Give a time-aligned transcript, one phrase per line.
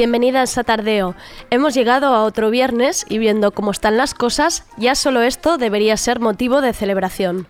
[0.00, 1.14] Bienvenidas a Tardeo.
[1.50, 5.98] Hemos llegado a otro viernes y viendo cómo están las cosas, ya solo esto debería
[5.98, 7.46] ser motivo de celebración.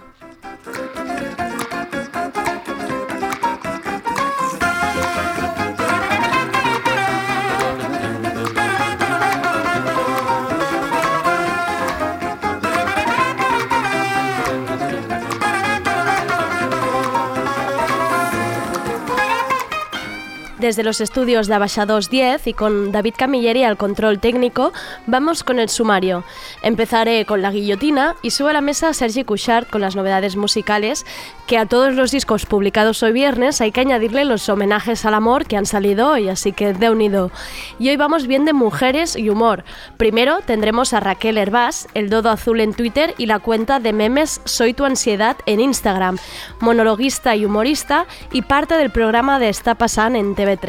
[20.71, 24.73] Desde los estudios de Abaixados 10 y con David Camilleri al control técnico,
[25.09, 26.23] vamos con el sumario.
[26.62, 30.37] Empezaré con la guillotina y subo a la mesa a Sergi Couchard con las novedades
[30.37, 31.04] musicales,
[31.49, 35.46] que a todos los discos publicados hoy viernes hay que añadirle los homenajes al amor
[35.46, 37.32] que han salido hoy, así que de unido.
[37.80, 39.65] Y hoy vamos bien de mujeres y humor.
[39.96, 44.40] Primero tendremos a Raquel Herbás, el dodo azul en Twitter y la cuenta de memes
[44.45, 46.18] Soy tu ansiedad en Instagram,
[46.60, 50.60] monologuista y humorista y parte del programa de Está Pasan en TV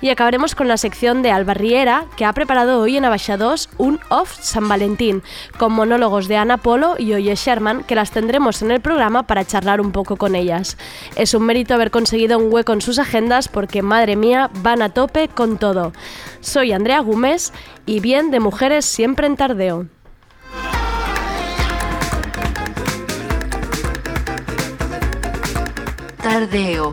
[0.00, 3.98] y acabaremos con la sección de Alba Riera, que ha preparado hoy en Abaixados un
[4.08, 5.22] Off San Valentín,
[5.58, 9.44] con monólogos de Ana Polo y Oye Sherman, que las tendremos en el programa para
[9.44, 10.76] charlar un poco con ellas.
[11.16, 14.90] Es un mérito haber conseguido un hueco en sus agendas porque, madre mía, van a
[14.90, 15.92] tope con todo.
[16.40, 17.52] Soy Andrea Gómez
[17.84, 19.86] y bien de mujeres siempre en tardeo.
[26.22, 26.92] Tardeo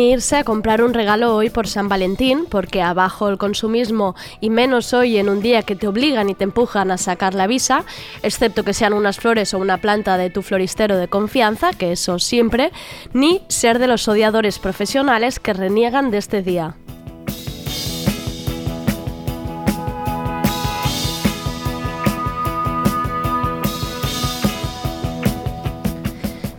[0.00, 4.92] Irse a comprar un regalo hoy por San Valentín, porque abajo el consumismo y menos
[4.92, 7.84] hoy en un día que te obligan y te empujan a sacar la visa,
[8.22, 12.18] excepto que sean unas flores o una planta de tu floristero de confianza, que eso
[12.18, 12.72] siempre,
[13.12, 16.76] ni ser de los odiadores profesionales que reniegan de este día.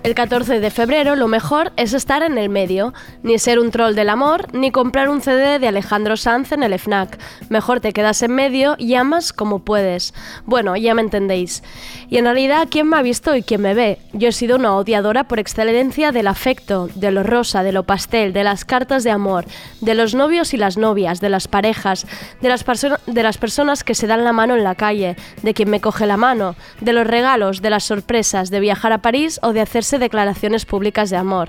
[0.03, 2.91] El 14 de febrero lo mejor es estar en el medio,
[3.21, 6.73] ni ser un troll del amor, ni comprar un CD de Alejandro Sanz en el
[6.79, 7.19] FNAC.
[7.49, 10.15] Mejor te quedas en medio y amas como puedes.
[10.47, 11.61] Bueno, ya me entendéis.
[12.09, 13.99] Y en realidad, ¿quién me ha visto y quién me ve?
[14.11, 18.33] Yo he sido una odiadora por excelencia del afecto, de lo rosa, de lo pastel,
[18.33, 19.45] de las cartas de amor,
[19.81, 22.07] de los novios y las novias, de las parejas,
[22.41, 22.65] de las,
[23.05, 26.07] de las personas que se dan la mano en la calle, de quien me coge
[26.07, 29.91] la mano, de los regalos, de las sorpresas, de viajar a París o de hacerse
[30.01, 31.47] declaraciones públicas de amor.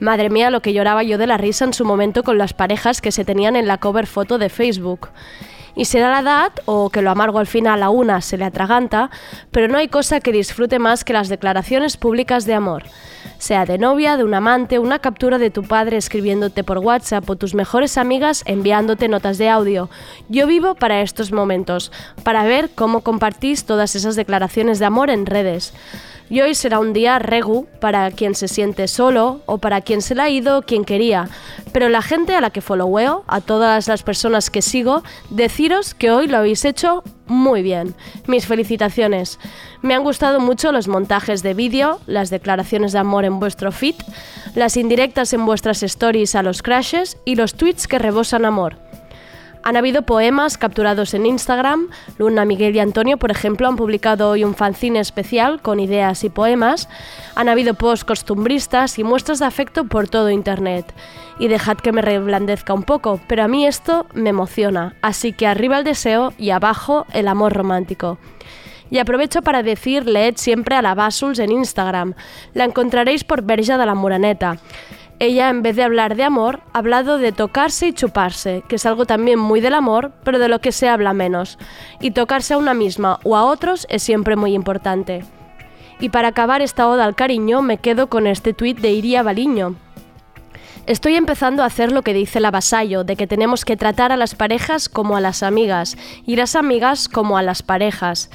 [0.00, 3.00] Madre mía, lo que lloraba yo de la risa en su momento con las parejas
[3.00, 5.10] que se tenían en la cover foto de Facebook.
[5.74, 9.10] Y será la edad, o que lo amargo al final a una se le atraganta,
[9.50, 12.84] pero no hay cosa que disfrute más que las declaraciones públicas de amor.
[13.38, 17.36] Sea de novia, de un amante, una captura de tu padre escribiéndote por WhatsApp o
[17.36, 19.88] tus mejores amigas enviándote notas de audio.
[20.28, 21.90] Yo vivo para estos momentos,
[22.22, 25.72] para ver cómo compartís todas esas declaraciones de amor en redes.
[26.32, 30.14] Y hoy será un día regu para quien se siente solo o para quien se
[30.14, 31.28] le ha ido quien quería.
[31.72, 36.10] Pero la gente a la que followeo, a todas las personas que sigo, deciros que
[36.10, 37.94] hoy lo habéis hecho muy bien.
[38.26, 39.38] Mis felicitaciones.
[39.82, 43.96] Me han gustado mucho los montajes de vídeo, las declaraciones de amor en vuestro feed,
[44.54, 48.78] las indirectas en vuestras stories a los crashes y los tweets que rebosan amor.
[49.64, 51.88] Han habido poemas capturados en Instagram.
[52.18, 56.30] Luna, Miguel y Antonio, por ejemplo, han publicado hoy un fanzine especial con ideas y
[56.30, 56.88] poemas.
[57.36, 60.92] Han habido posts costumbristas y muestras de afecto por todo Internet.
[61.38, 64.96] Y dejad que me reblandezca un poco, pero a mí esto me emociona.
[65.00, 68.18] Así que arriba el deseo y abajo el amor romántico.
[68.90, 72.14] Y aprovecho para decirle siempre a la Basuls en Instagram.
[72.52, 74.58] La encontraréis por Verja de la Moraneta.
[75.22, 78.86] Ella, en vez de hablar de amor, ha hablado de tocarse y chuparse, que es
[78.86, 81.58] algo también muy del amor, pero de lo que se habla menos.
[82.00, 85.24] Y tocarse a una misma o a otros es siempre muy importante.
[86.00, 89.76] Y para acabar esta oda al cariño, me quedo con este tuit de Iria Baliño,
[90.84, 94.16] Estoy empezando a hacer lo que dice la vasallo, de que tenemos que tratar a
[94.16, 95.96] las parejas como a las amigas
[96.26, 98.30] y las amigas como a las parejas.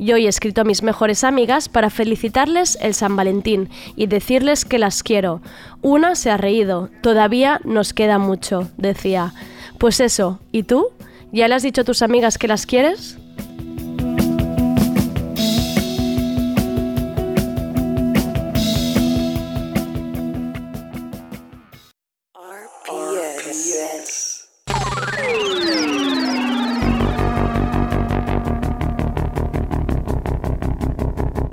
[0.00, 4.78] Yo he escrito a mis mejores amigas para felicitarles el San Valentín y decirles que
[4.78, 5.42] las quiero.
[5.82, 9.34] Una se ha reído, todavía nos queda mucho, decía.
[9.76, 10.86] Pues eso, ¿y tú?
[11.32, 13.19] ¿Ya le has dicho a tus amigas que las quieres?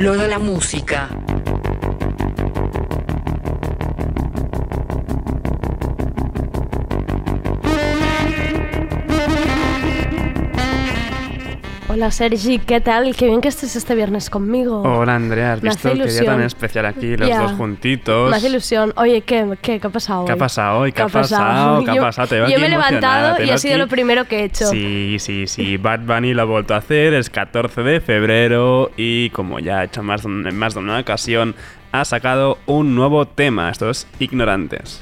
[0.08, 1.10] Lo de la música.
[11.98, 13.16] Hola Sergi, ¿qué tal?
[13.16, 14.84] Qué bien que estés este viernes conmigo.
[14.84, 18.30] Hola Andrea, ¿has Me visto hace día tan especial aquí, los dos juntitos?
[18.30, 18.94] Me hace ilusión.
[18.98, 20.40] Oye, ¿qué, qué, qué ha pasado ¿Qué ha hoy?
[20.40, 20.92] pasado hoy?
[20.92, 21.84] ¿Qué ha pasado?
[21.84, 22.48] ¿Qué ha Yo- pasado?
[22.50, 24.68] Yo me he levantado y ha sido aquí- lo primero que he hecho.
[24.68, 25.78] Sí, sí, sí.
[25.78, 29.84] Bad Bunny lo ha vuelto a hacer, es 14 de febrero y como ya ha
[29.86, 31.56] hecho más en más de una ocasión,
[31.92, 35.02] ha sacado un nuevo tema, estos ignorantes.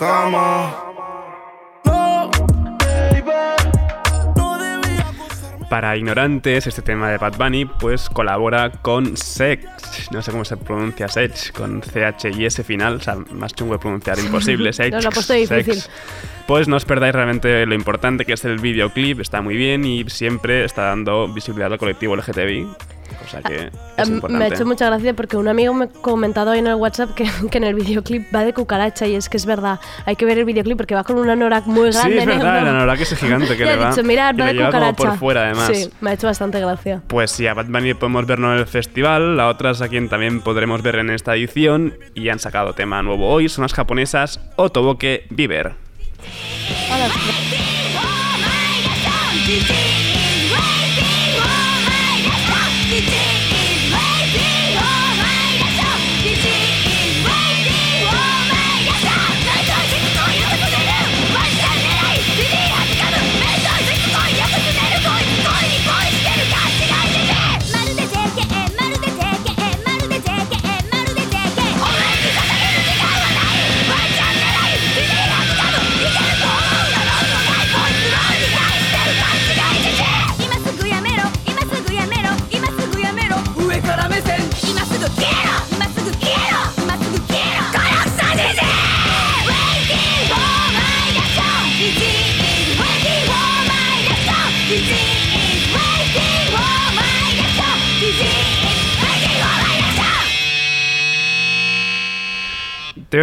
[0.00, 0.74] cama.
[1.84, 2.30] No,
[2.78, 3.30] baby.
[4.34, 5.66] No debía acostarme.
[5.68, 10.56] Para ignorantes, este tema de Bad Bunny pues colabora con Sex, no sé cómo se
[10.56, 14.90] pronuncia Sex, con CH y S final, o sea, más chungo de pronunciar, imposible, Sex.
[14.90, 15.74] Nos lo ha puesto difícil.
[15.74, 15.90] Sex.
[16.46, 20.08] Pues no os perdáis realmente lo importante que es el videoclip, está muy bien y
[20.08, 22.66] siempre está dando visibilidad al colectivo LGTBI,
[23.30, 26.50] cosa que es Em, me ha hecho mucha gracia porque un amigo me ha comentado
[26.52, 29.36] hoy en el WhatsApp que, que en el videoclip va de cucaracha y es que
[29.36, 29.78] es verdad.
[30.06, 32.18] Hay que ver el videoclip porque va con un anorak muy Sí, grande.
[32.18, 32.72] es verdad, negro.
[32.72, 33.90] la verdad que es gigante que Le va.
[33.90, 35.08] dicho, mirad, y va de lleva como cucaracha.
[35.10, 35.70] por fuera además.
[35.72, 37.02] Sí, me ha hecho bastante gracia.
[37.06, 40.08] Pues sí, a Bad Bunny podemos verlo en el festival, la otra es a quien
[40.08, 44.40] también podremos ver en esta edición y han sacado tema nuevo hoy, son las japonesas
[44.56, 45.74] Otoboke Viver.「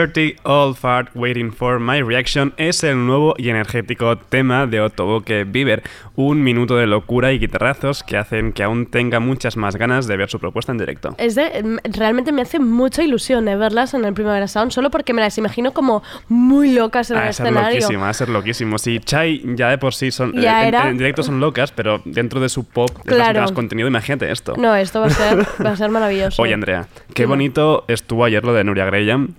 [0.05, 5.43] 30 All Fart Waiting for My Reaction es el nuevo y energético tema de Otoboke
[5.47, 5.81] Bieber,
[6.15, 10.15] un minuto de locura y guitarrazos que hacen que aún tenga muchas más ganas de
[10.17, 11.15] ver su propuesta en directo.
[11.17, 14.91] Es de, mm, realmente me hace mucha ilusión eh, verlas en el Primavera Sound, solo
[14.91, 17.79] porque me las imagino como muy locas en el A ser escenario.
[17.79, 18.77] loquísimo, a ser loquísimo.
[18.77, 20.33] Sí, Chai ya de por sí son.
[20.33, 23.41] Ya eh, en- era- En, directo son locas, pero dentro de su pop, de Claro.
[23.41, 24.53] las contenido, imagínate esto.
[24.57, 26.39] No, esto va a ser, va a ser maravilloso.
[26.43, 26.85] Oye, Andrea,
[27.15, 29.29] qué bonito estuvo ayer lo de Nuria Graham.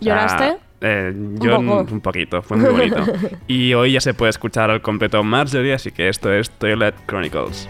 [0.00, 0.44] ¿Lloraste?
[0.44, 1.94] Ah, eh, yo Un poco.
[1.94, 3.02] un poquito, fue muy bonito.
[3.48, 7.68] y hoy ya se puede escuchar al completo Marjorie, así que esto es Toilet Chronicles.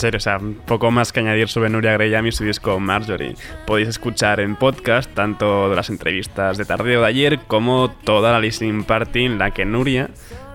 [0.00, 3.34] Serio, o sea, poco más que añadir sobre Nuria Graham y su disco Marjorie.
[3.66, 8.40] Podéis escuchar en podcast tanto de las entrevistas de tardeo de ayer como toda la
[8.40, 10.10] listening party en la que Nuria,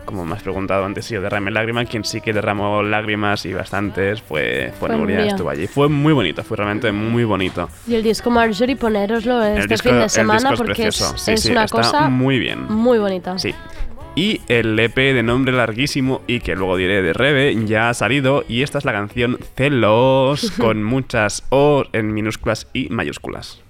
[0.05, 3.53] como me has preguntado antes si yo derramé lágrimas, quien sí que derramó lágrimas y
[3.53, 5.65] bastantes fue, fue, Fue Nuria, estuvo allí.
[5.67, 7.69] Fue muy bonito, fue realmente muy bonito.
[7.87, 11.41] Y el disco Marjorie, ponéroslo este disco- fin de semana es porque es, Sí, es
[11.41, 12.65] sí, una cosa muy bien.
[12.71, 13.37] muy bonita.
[13.39, 13.53] Sí.
[14.15, 18.45] Y el EP de nombre larguísimo y que luego diré de Rebe ya ha salido
[18.47, 23.61] y esta es la canción Celos con muchas O en minúsculas y mayúsculas.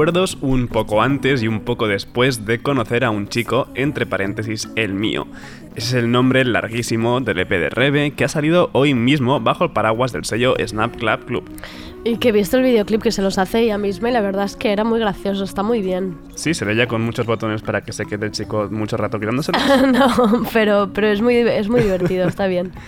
[0.00, 4.70] Recuerdos un poco antes y un poco después de conocer a un chico, entre paréntesis,
[4.74, 5.26] el mío.
[5.74, 9.64] Ese es el nombre larguísimo del EP de Rebe que ha salido hoy mismo bajo
[9.64, 11.44] el paraguas del sello Snap Club Club.
[12.02, 14.46] Y que he visto el videoclip que se los hace ella misma y la verdad
[14.46, 16.16] es que era muy gracioso, está muy bien.
[16.34, 19.20] Sí, se ve ya con muchos botones para que se quede el chico mucho rato
[19.20, 19.58] quitándoselo.
[19.92, 22.72] no, pero, pero es, muy, es muy divertido, está bien.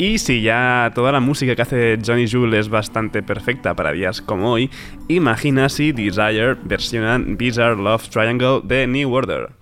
[0.00, 4.22] Y si ya toda la música que hace Johnny Jewel es bastante perfecta para días
[4.22, 4.70] como hoy,
[5.08, 9.59] imagina si Desire versionan Bizarre Love Triangle de New Order.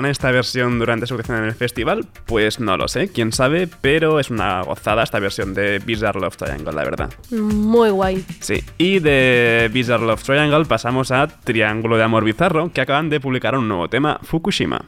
[0.00, 2.06] ¿Tocarán esta versión durante su actuación en el festival?
[2.24, 6.38] Pues no lo sé, quién sabe, pero es una gozada esta versión de Bizarre Love
[6.38, 7.12] Triangle, la verdad.
[7.30, 8.24] Muy guay.
[8.40, 13.20] Sí, y de Bizarre Love Triangle pasamos a Triángulo de Amor Bizarro, que acaban de
[13.20, 14.86] publicar un nuevo tema, Fukushima.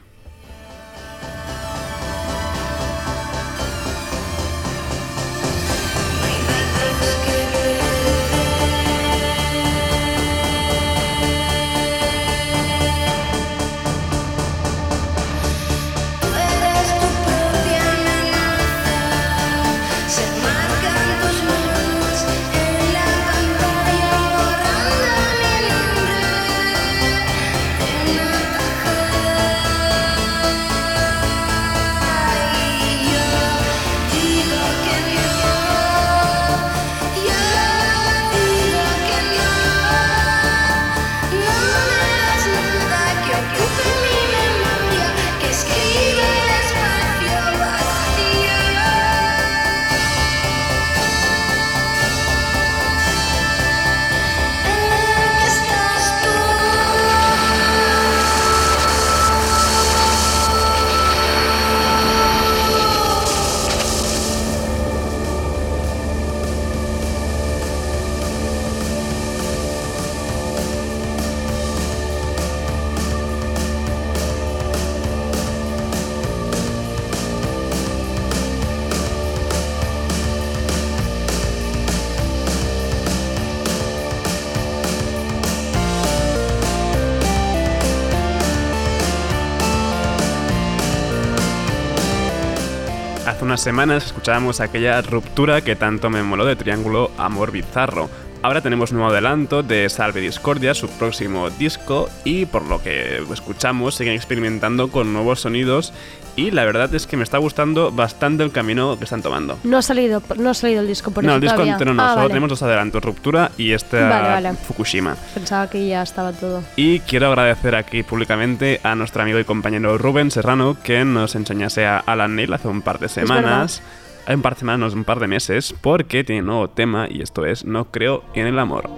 [93.63, 98.09] Semanas escuchábamos aquella ruptura que tanto me moló de Triángulo Amor Bizarro.
[98.45, 103.95] Ahora tenemos nuevo adelanto de Salve Discordia, su próximo disco, y por lo que escuchamos
[103.95, 105.93] siguen experimentando con nuevos sonidos
[106.35, 109.57] y la verdad es que me está gustando bastante el camino que están tomando.
[109.63, 111.73] No ha salido, no ha salido el disco por no, el disco todavía.
[111.73, 112.27] entero no, Ah, solo vale.
[112.29, 114.53] tenemos dos adelantos, Ruptura y esta Vale, vale.
[114.57, 115.15] Fukushima.
[115.33, 116.63] Pensaba que ya estaba todo.
[116.75, 121.85] Y quiero agradecer aquí públicamente a nuestro amigo y compañero Rubén Serrano que nos enseñase
[121.85, 123.81] a Alan Neil hace un par de semanas.
[124.25, 127.65] Par de semanas, un par de meses, porque tiene un nuevo tema y esto es
[127.65, 128.89] No creo en el amor.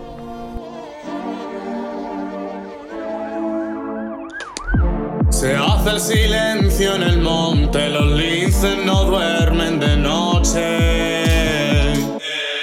[5.29, 10.63] Se hace el silencio en el monte, los linces no duermen de noche.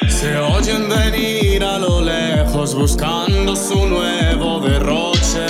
[0.09, 5.47] Se oyen venir a lo lejos buscando su nuevo derroche.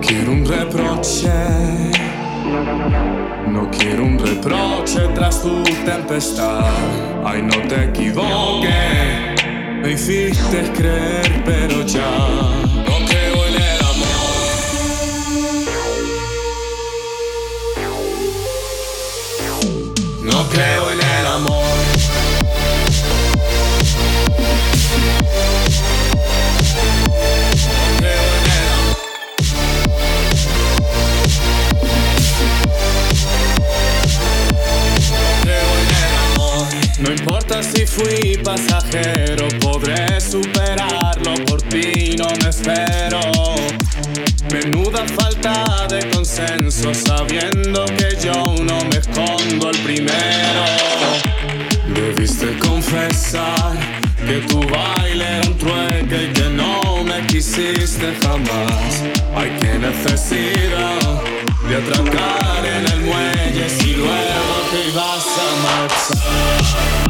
[0.00, 1.32] Quiero un reproche,
[2.48, 6.70] no quiero un reproche tras tu tempestad.
[7.24, 9.44] Ay, no te equivoques,
[9.82, 12.10] me hiciste creer, pero ya
[12.86, 14.18] no creo en el amor.
[20.22, 20.87] No creo
[37.98, 41.34] fui pasajero, podré superarlo.
[41.46, 43.20] Por ti no me espero.
[44.52, 50.64] Menuda falta de consenso, sabiendo que yo no me escondo el primero.
[51.94, 53.76] Debiste confesar
[54.26, 59.02] que tu baile era un trueque y que no me quisiste jamás.
[59.34, 61.22] Ay, qué necesidad
[61.68, 67.07] de atracar en el muelle si luego te ibas a marchar.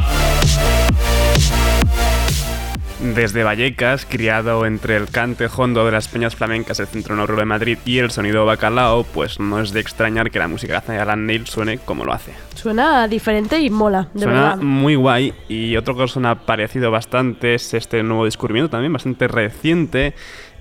[3.01, 7.45] Desde Vallecas, criado entre el cante hondo de las peñas flamencas del centro norte de
[7.45, 11.25] Madrid y el sonido bacalao, pues no es de extrañar que la música hace Alan
[11.25, 12.33] Neil suene como lo hace.
[12.55, 14.57] Suena diferente y mola, de suena verdad.
[14.59, 20.15] muy guay y otro que suena parecido bastante es este nuevo descubrimiento también bastante reciente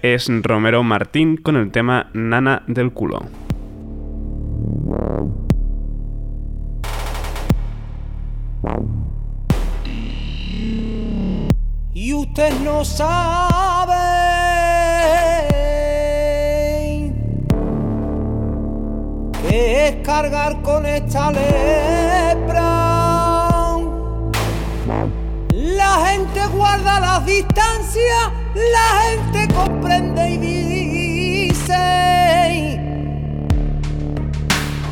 [0.04, 3.26] es Romero Martín con el tema Nana del culo.
[12.00, 13.96] Y usted no sabe
[19.50, 22.68] es cargar con esta lepra.
[25.50, 30.38] La gente guarda las distancias, la gente comprende y
[31.48, 31.74] dice.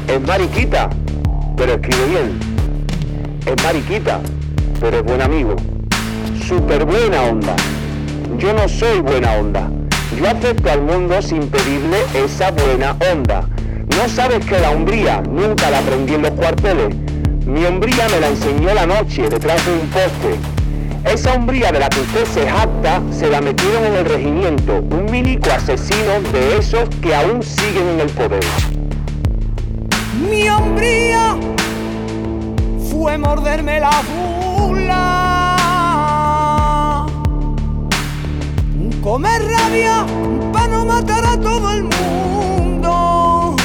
[0.08, 0.89] Es mariquita,
[1.56, 2.39] pero escribe bien.
[3.46, 4.22] Es mariquita,
[4.80, 5.56] pero es buen amigo.
[6.47, 7.55] Súper buena onda.
[8.38, 9.67] Yo no soy buena onda.
[10.15, 13.47] Yo acepto al mundo sin pedirle esa buena onda.
[13.97, 16.95] ¿No sabes que la hombría nunca la aprendí en los cuarteles?
[17.47, 21.12] Mi hombría me la enseñó la noche detrás de un poste.
[21.12, 25.10] Esa hombría de la que usted se jacta se la metieron en el regimiento, un
[25.10, 28.45] milico asesino de esos que aún siguen en el poder.
[30.29, 31.38] Mi hombría
[32.91, 35.24] fue morderme la bula.
[39.06, 40.04] Comer rabia
[40.52, 43.56] para no matar a todo el mundo.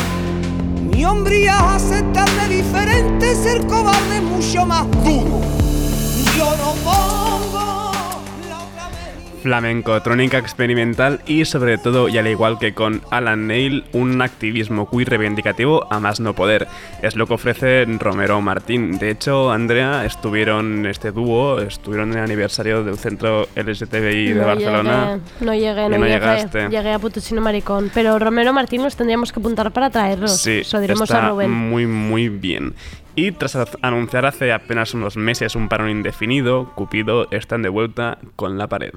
[0.93, 5.41] Mi hombría es aceptarme diferente, ser cobarde mucho más duro.
[6.37, 7.30] Yo no otra
[9.41, 14.89] Flamenco, trónica experimental y sobre todo, y al igual que con Alan Neil, un activismo
[14.89, 16.69] queer reivindicativo a más no poder.
[17.03, 18.99] Es lo que ofrece Romero Martín.
[18.99, 24.47] De hecho, Andrea, estuvieron este dúo, estuvieron en el aniversario del centro LGTBI de No
[24.47, 25.21] Barcelona.
[25.41, 26.09] llegué, no llegué, no, no llegué.
[26.21, 26.69] llegaste.
[26.69, 27.91] Llegué a Putuchino Maricón.
[27.95, 30.37] Pero Romero Martín los tendríamos que apuntar para traerlos.
[30.41, 31.51] Sí, Eso diremos está a Rubén.
[31.51, 32.75] muy muy bien.
[33.17, 38.57] Y tras anunciar hace apenas unos meses un parón indefinido, Cupido están de vuelta con
[38.57, 38.93] la pared.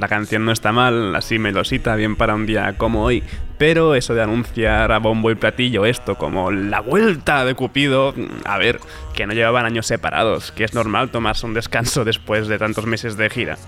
[0.00, 3.22] La canción no está mal, así melosita, bien para un día como hoy,
[3.58, 8.56] pero eso de anunciar a bombo y platillo esto como la vuelta de Cupido, a
[8.56, 8.80] ver,
[9.12, 13.18] que no llevaban años separados, que es normal tomarse un descanso después de tantos meses
[13.18, 13.58] de gira.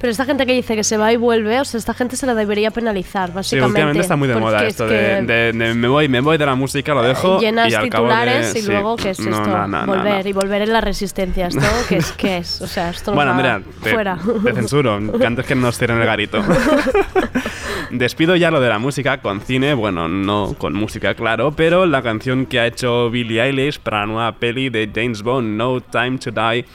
[0.00, 2.24] Pero esta gente que dice que se va y vuelve, o sea, esta gente se
[2.26, 3.66] la debería penalizar, Sí, básicamente.
[3.70, 6.38] últimamente está muy de moda es esto que de, de- de me voy, me voy
[6.38, 8.68] de la música, lo dejo Llenas y al cabo de- titulares y sí.
[8.70, 9.30] luego, ¿qué es esto?
[9.30, 11.48] no, no, no, volver y volver en la resistencia.
[11.48, 12.12] ¿Esto qué es?
[12.12, 12.60] ¿Qué es?
[12.62, 14.18] O sea, esto Bueno, Andrea, te, fuera.
[14.44, 16.42] te censuro, que antes que nos cierren el garito.
[17.90, 22.02] Despido ya lo de la música con cine, bueno, no con música, claro, pero la
[22.02, 26.18] canción que ha hecho Billie Eilish para la nueva peli de James Bond, No Time
[26.18, 26.66] to Die,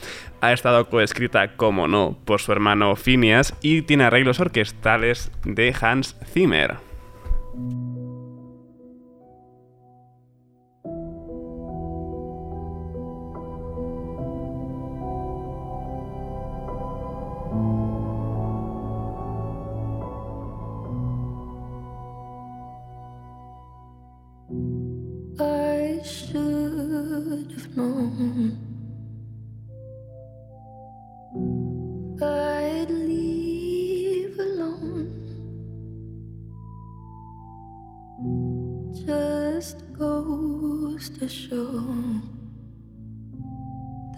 [0.46, 6.16] ha estado coescrita, como no, por su hermano Phineas y tiene arreglos orquestales de Hans
[6.32, 6.76] Zimmer.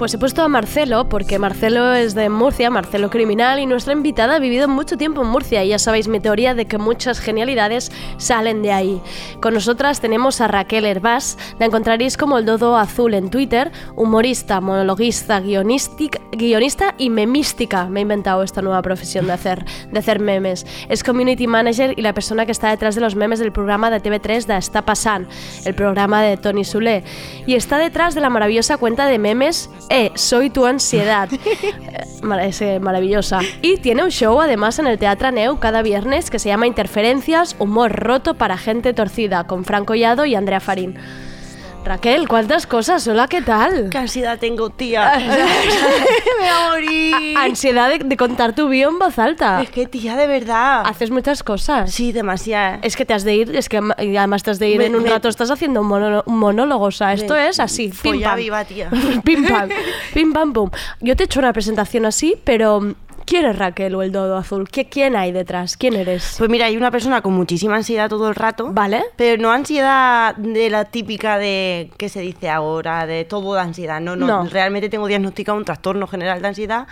[0.00, 4.36] Pues he puesto a Marcelo porque Marcelo es de Murcia, Marcelo Criminal, y nuestra invitada
[4.36, 7.92] ha vivido mucho tiempo en Murcia y ya sabéis mi teoría de que muchas genialidades
[8.16, 9.02] salen de ahí.
[9.42, 14.62] Con nosotras tenemos a Raquel Herbás, la encontraréis como el Dodo Azul en Twitter, humorista,
[14.62, 17.84] monologuista, guionista y memística.
[17.84, 20.64] Me he inventado esta nueva profesión de hacer, de hacer memes.
[20.88, 24.02] Es community manager y la persona que está detrás de los memes del programa de
[24.02, 25.28] TV3 de Està Passant,
[25.66, 27.04] el programa de Tony Sule.
[27.46, 31.28] Y está detrás de la maravillosa cuenta de memes Eh, soy tu ansiedad.
[32.22, 33.40] Eh, es eh, maravillosa.
[33.62, 37.56] Y tiene un show además en el Teatro Neu cada viernes que se llama Interferencias,
[37.58, 40.96] humor roto para gente torcida, con Franco Collado y Andrea Farín.
[41.84, 43.08] Raquel, ¿cuántas cosas?
[43.08, 43.88] Hola, ¿qué tal?
[43.90, 45.14] ¿Qué ansiedad tengo, tía?
[45.18, 45.26] Me
[46.38, 47.36] voy a morir.
[47.38, 49.62] Ansiedad de, de contar tu bio en voz alta.
[49.62, 50.82] Es que, tía, de verdad.
[50.84, 51.90] Haces muchas cosas.
[51.90, 52.78] Sí, demasiado.
[52.82, 54.94] Es que te has de ir, es que además te has de ir Me- en
[54.94, 57.90] un me- rato, estás haciendo un, monólogo, un monólogo, o sea, esto Me- es así,
[58.02, 58.36] pim pam.
[58.36, 58.90] viva, tía.
[59.24, 59.68] pim pam,
[60.12, 60.70] pim pam pum.
[61.00, 64.68] Yo te he hecho una presentación así, pero ¿quién es Raquel o el Dodo Azul?
[64.68, 65.76] ¿Qué, ¿Quién hay detrás?
[65.76, 66.34] ¿Quién eres?
[66.38, 68.70] Pues mira, hay una persona con muchísima ansiedad todo el rato.
[68.72, 69.02] Vale.
[69.16, 74.00] Pero no ansiedad de la típica de que se dice ahora, de todo de ansiedad.
[74.00, 74.44] No, no, No.
[74.48, 76.86] Realmente tengo diagnosticado un trastorno general de ansiedad.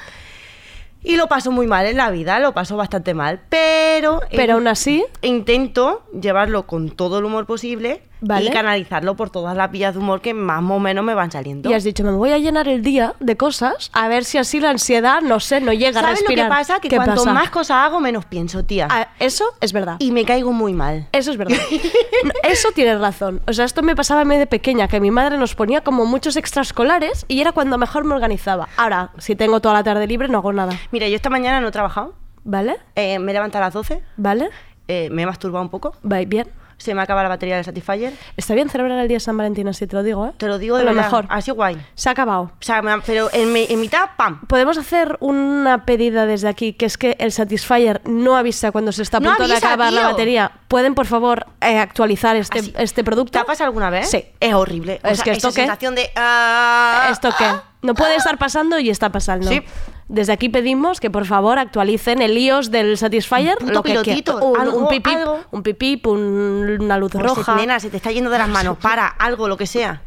[1.00, 3.40] Y lo paso muy mal en la vida, lo paso bastante mal.
[3.48, 4.20] Pero.
[4.32, 8.46] Pero aún así- Intento llevarlo con todo el humor posible Vale.
[8.46, 11.70] y canalizarlo por todas las vías de humor que más o menos me van saliendo.
[11.70, 14.60] Y has dicho, me voy a llenar el día de cosas, a ver si así
[14.60, 16.48] la ansiedad, no sé, no llega a ¿Sabes lo que respirar.
[16.48, 16.80] pasa?
[16.80, 17.32] Que ¿Qué cuanto pasa?
[17.32, 18.88] más cosas hago, menos pienso, tía.
[18.90, 19.96] Ah, eso es verdad.
[19.98, 21.08] Y me caigo muy mal.
[21.12, 21.56] Eso es verdad.
[22.24, 23.40] No, Eso tienes razón.
[23.46, 26.04] O sea, esto me pasaba a mí de pequeña, que mi madre nos ponía como
[26.04, 28.68] muchos extraescolares y era cuando mejor me organizaba.
[28.76, 30.72] Ahora, si tengo toda la tarde libre, no hago nada.
[30.90, 32.14] Mira, yo esta mañana no he trabajado.
[32.42, 32.76] ¿Vale?
[32.96, 34.02] Eh, me he levantado a las 12.
[34.16, 34.50] ¿Vale?
[34.88, 35.94] eh, me he masturbado un poco.
[36.10, 36.48] Va bien.
[36.78, 38.12] Se me acaba la batería del Satisfyer.
[38.36, 40.32] Está bien celebrar el día de San Valentín, así te lo digo, ¿eh?
[40.38, 41.26] Te lo digo de A lo verdad, mejor.
[41.28, 41.76] Así guay.
[41.96, 42.42] Se ha acabado.
[42.44, 44.46] O sea, me- pero en, mi- en mitad, ¡pam!
[44.46, 49.02] Podemos hacer una pedida desde aquí, que es que el Satisfyer no avisa cuando se
[49.02, 50.52] está a No punto de acabar la batería.
[50.68, 53.32] ¿Pueden, por favor, eh, actualizar este, este producto?
[53.32, 54.08] ¿Te ha pasado alguna vez?
[54.08, 54.24] Sí.
[54.38, 55.00] Es horrible.
[55.02, 55.62] O Es sea, que esto esa qué?
[55.62, 56.10] sensación de...
[56.16, 57.46] ah, ¿Esto qué?
[57.82, 59.48] No puede estar pasando y está pasando.
[59.48, 59.62] Sí.
[60.08, 63.58] Desde aquí pedimos que por favor actualicen el iOS del Satisfyer.
[63.60, 65.40] Un lo que un, algo, un pipip, algo.
[65.50, 67.54] un pipip, un- una luz pues, roja.
[67.56, 68.78] Nena, se te está yendo de las manos.
[68.82, 70.00] Para, algo, lo que sea.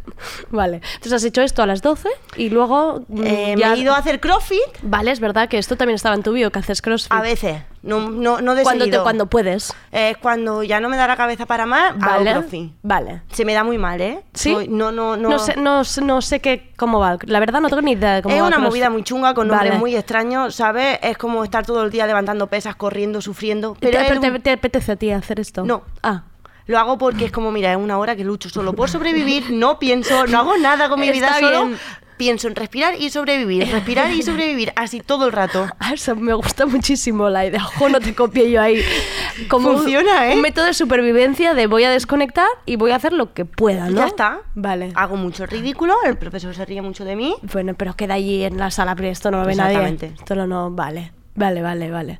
[0.49, 0.81] Vale.
[0.95, 3.93] Entonces has hecho esto a las 12 y luego mm, Eh, ya- Me he ido
[3.93, 6.81] a hacer crossfit Vale, es verdad que esto también estaba en tu bio, que haces
[6.81, 7.11] crossfit.
[7.13, 7.61] a veces.
[7.83, 9.73] No, no, no de cuando, te- cuando puedes.
[9.91, 12.29] Eh, cuando ya no me da la cabeza para más, Vale.
[12.29, 12.73] hago crossfit.
[12.83, 13.21] Vale.
[13.31, 14.23] Se me da muy mal, ¿eh?
[14.35, 14.55] ¿Sí?
[14.69, 15.29] No, no, no.
[15.29, 17.17] No sé, no, sé- no sé qué, cómo va.
[17.25, 18.71] La verdad no tengo ni idea de cómo es va una CrossFit.
[18.71, 19.79] movida muy chunga con nombres Vale.
[19.79, 20.99] muy extraños, ¿sabes?
[21.01, 23.75] Es como estar todo el día levantando pesas, corriendo, sufriendo.
[23.79, 25.63] ¿Te, Pero te- un- te apetece a ti hacer esto?
[25.65, 25.83] No.
[26.03, 26.23] Ah.
[26.67, 29.79] Lo hago porque es como, mira, es una hora que lucho solo por sobrevivir, no
[29.79, 31.71] pienso, no hago nada con mi vida, solo.
[32.17, 35.67] Pienso en respirar y sobrevivir, respirar y sobrevivir, así todo el rato.
[35.79, 37.63] Ah, Eso me gusta muchísimo la idea.
[37.65, 38.81] Ojo, no te copié yo ahí.
[39.49, 40.35] Como un- Funciona, ¿eh?
[40.35, 43.89] Un método de supervivencia de voy a desconectar y voy a hacer lo que pueda,
[43.89, 43.97] ¿no?
[44.01, 44.41] Ya está.
[44.55, 44.91] Vale.
[44.95, 47.35] Hago mucho ridículo, el profesor se ríe mucho de mí.
[47.53, 49.71] Bueno, pero queda allí en la sala, pero esto no lo ve nadie.
[49.77, 50.13] Exactamente.
[50.21, 51.11] Esto no, no, vale.
[51.35, 52.19] Vale, vale, vale.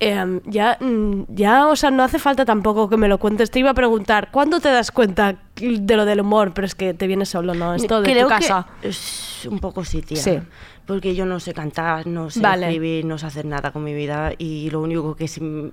[0.00, 3.50] Em, ya, mm, ya, o sea, no hace falta tampoco que me lo cuentes.
[3.50, 6.52] Te iba a preguntar, ¿cuándo te das cuenta de lo del humor?
[6.54, 7.74] Pero es que te viene solo, ¿no?
[7.74, 8.66] Esto de Creo tu que casa.
[8.82, 10.16] es un poco sí, tía.
[10.16, 10.40] Sí.
[10.90, 12.66] Porque yo no sé cantar, no sé Vale.
[12.66, 15.70] escribir, no sé hacer nada con mi vida y lo único que m-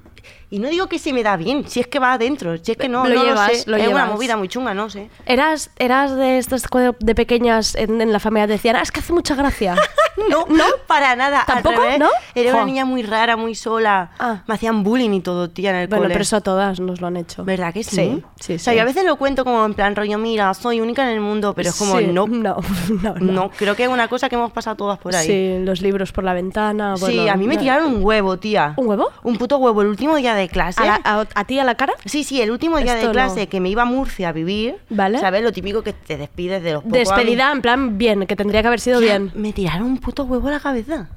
[0.52, 2.78] y no digo que se me da bien, si es que va adentro, si es
[2.78, 5.10] que no Lo no llevas, sé, lo es una movida muy chunga, no sé.
[5.26, 6.64] ¿Eras, eras de estas
[7.00, 9.76] de pequeñas en, en la familia decían, "Ah, es que hace mucha gracia?
[10.32, 11.42] No, no, para nada.
[11.42, 11.80] al ¿Tampoco?
[11.80, 12.00] revés.
[12.00, 12.10] ¿No?
[12.34, 12.58] Era Jo.
[12.58, 14.10] una niña muy rara, muy sola.
[14.18, 14.42] Ah.
[14.48, 16.14] Me hacían bullying y todo, tía, en el bueno, cole.
[16.16, 17.46] pero eso a todas nos lo han hecho.
[17.46, 17.96] ¿Verdad que sí?
[17.96, 18.78] Sí, sí, O sea, sí.
[18.78, 21.54] yo a veces lo cuento como en plan rollo, mira, soy única en el mundo,
[21.54, 22.58] pero es como, Sí, no, no,
[23.04, 23.32] no, no.
[23.32, 25.28] no, creo que es una cosa que hemos pasado todas por ahí.
[25.28, 26.96] Sí, los libros por la ventana.
[26.98, 28.74] Sí, a mí me tiraron un huevo, tía.
[28.78, 29.10] ¿Un huevo?
[29.24, 30.82] Un puto huevo el último día de clase.
[30.82, 31.94] ¿A, la- a- a ti a la cara?
[32.06, 33.50] Sí, sí, el último día Esto de clase no.
[33.50, 34.78] que me iba a Murcia a vivir.
[34.90, 35.20] Vale.
[35.20, 35.44] ¿Sabes?
[35.44, 38.80] Lo típico que te despides de los Despedida, en plan, bien, que tendría que haber
[38.80, 39.32] sido bien.
[39.36, 41.10] Me tiraron un puto huevo a la cabeza.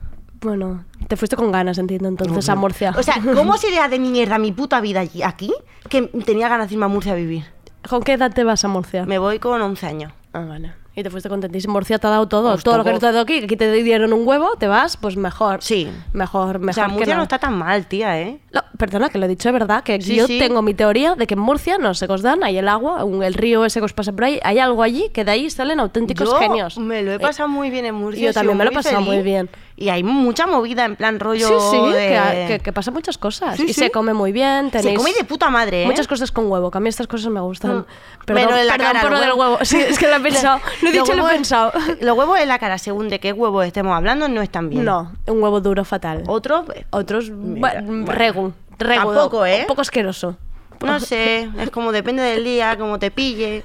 [0.43, 2.95] Bueno, te fuiste con ganas, entiendo, entonces, a Murcia.
[2.97, 5.53] O sea, ¿cómo sería de mierda mi puta vida allí, aquí
[5.91, 7.45] que tenía ganas de irme a Murcia a vivir?
[7.89, 9.05] ¿Con qué edad te vas a Murcia?
[9.05, 10.13] Me voy con 11 años.
[10.33, 10.73] Ah, vale.
[10.97, 11.73] Y te fuiste contentísimo.
[11.75, 12.51] Murcia te ha dado todo.
[12.51, 13.45] Pues todo lo que te ha dado aquí.
[13.45, 15.63] Aquí te dieron un huevo, te vas, pues mejor.
[15.63, 15.89] Sí.
[16.13, 17.19] Mejor, mejor o sea, que Murcia no.
[17.19, 18.41] no está tan mal, tía, ¿eh?
[18.53, 20.39] No, perdona, que lo he dicho de verdad, que Sí, yo sí.
[20.41, 23.35] tengo mi teoría de que en Murcia, no qué os dan, hay el agua, el
[23.35, 26.29] río ese que os pasa por ahí, hay algo allí que de ahí salen auténticos
[26.29, 26.77] Yo genios.
[26.77, 28.25] me lo he Eh, pasado muy bien en Murcia.
[28.27, 29.49] Yo también me lo he pasado muy bien.
[29.81, 33.17] Y hay mucha movida en plan rollo Sí, sí, de- que, que, que pasan muchas
[33.17, 33.57] cosas.
[33.57, 33.81] Sí, y sí.
[33.81, 34.71] se come muy bien.
[34.71, 35.87] Se Tenéis come de puta madre, ¿eh?
[35.87, 37.79] Muchas cosas con huevo, que a mí estas cosas me gustan.
[37.79, 37.85] Mm.
[38.27, 39.59] Perdón, Menos en la perdón cara, por lo los del huevo.
[39.63, 40.61] Sí, es que lo he pensado.
[40.83, 41.73] Lo he dicho y lo he pensado.
[42.03, 44.85] Los huevos en la cara, según de qué huevo estemos hablando, no están bien.
[44.85, 46.25] No, un huevo duro fatal.
[46.27, 48.13] Otros, Otros, Mira, bueno, bueno.
[48.13, 48.53] regu.
[48.79, 49.61] regu Tampoco, ¿eh?
[49.63, 50.37] Un poco asqueroso.
[50.83, 53.63] no sé, es como depende del día, como te pille.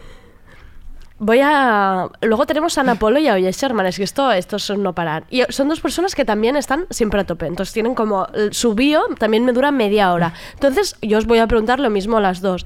[1.18, 2.10] Voy a.
[2.22, 3.86] Luego tenemos a Ana Polo y a Oye Sherman.
[3.86, 5.26] Es que esto, esto son no parar.
[5.30, 7.46] Y son dos personas que también están siempre a tope.
[7.46, 8.28] Entonces tienen como.
[8.52, 10.34] Su bio también me dura media hora.
[10.54, 12.66] Entonces yo os voy a preguntar lo mismo a las dos.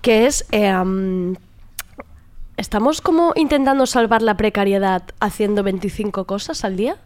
[0.00, 0.46] Que es.
[0.52, 1.36] am,
[2.56, 6.96] ¿Estamos como intentando salvar la precariedad haciendo 25 cosas al día?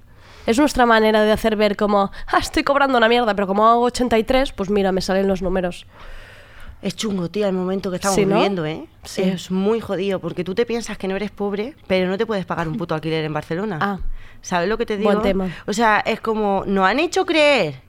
[0.46, 3.82] Es nuestra manera de hacer ver como, ah, estoy cobrando una mierda, pero como hago
[3.82, 5.86] 83, pues mira, me salen los números.
[6.82, 8.34] Es chungo, tía, el momento que estamos Sí, ¿no?
[8.34, 8.86] viviendo, ¿eh?
[9.04, 9.22] Sí.
[9.22, 12.44] Es muy jodido, porque tú te piensas que no eres pobre, pero no te puedes
[12.44, 13.78] pagar un puto alquiler en Barcelona.
[13.80, 13.98] Ah.
[14.40, 15.10] ¿Sabes lo que te digo?
[15.10, 15.48] Buen tema.
[15.66, 17.80] O sea, es como, nos han hecho creer.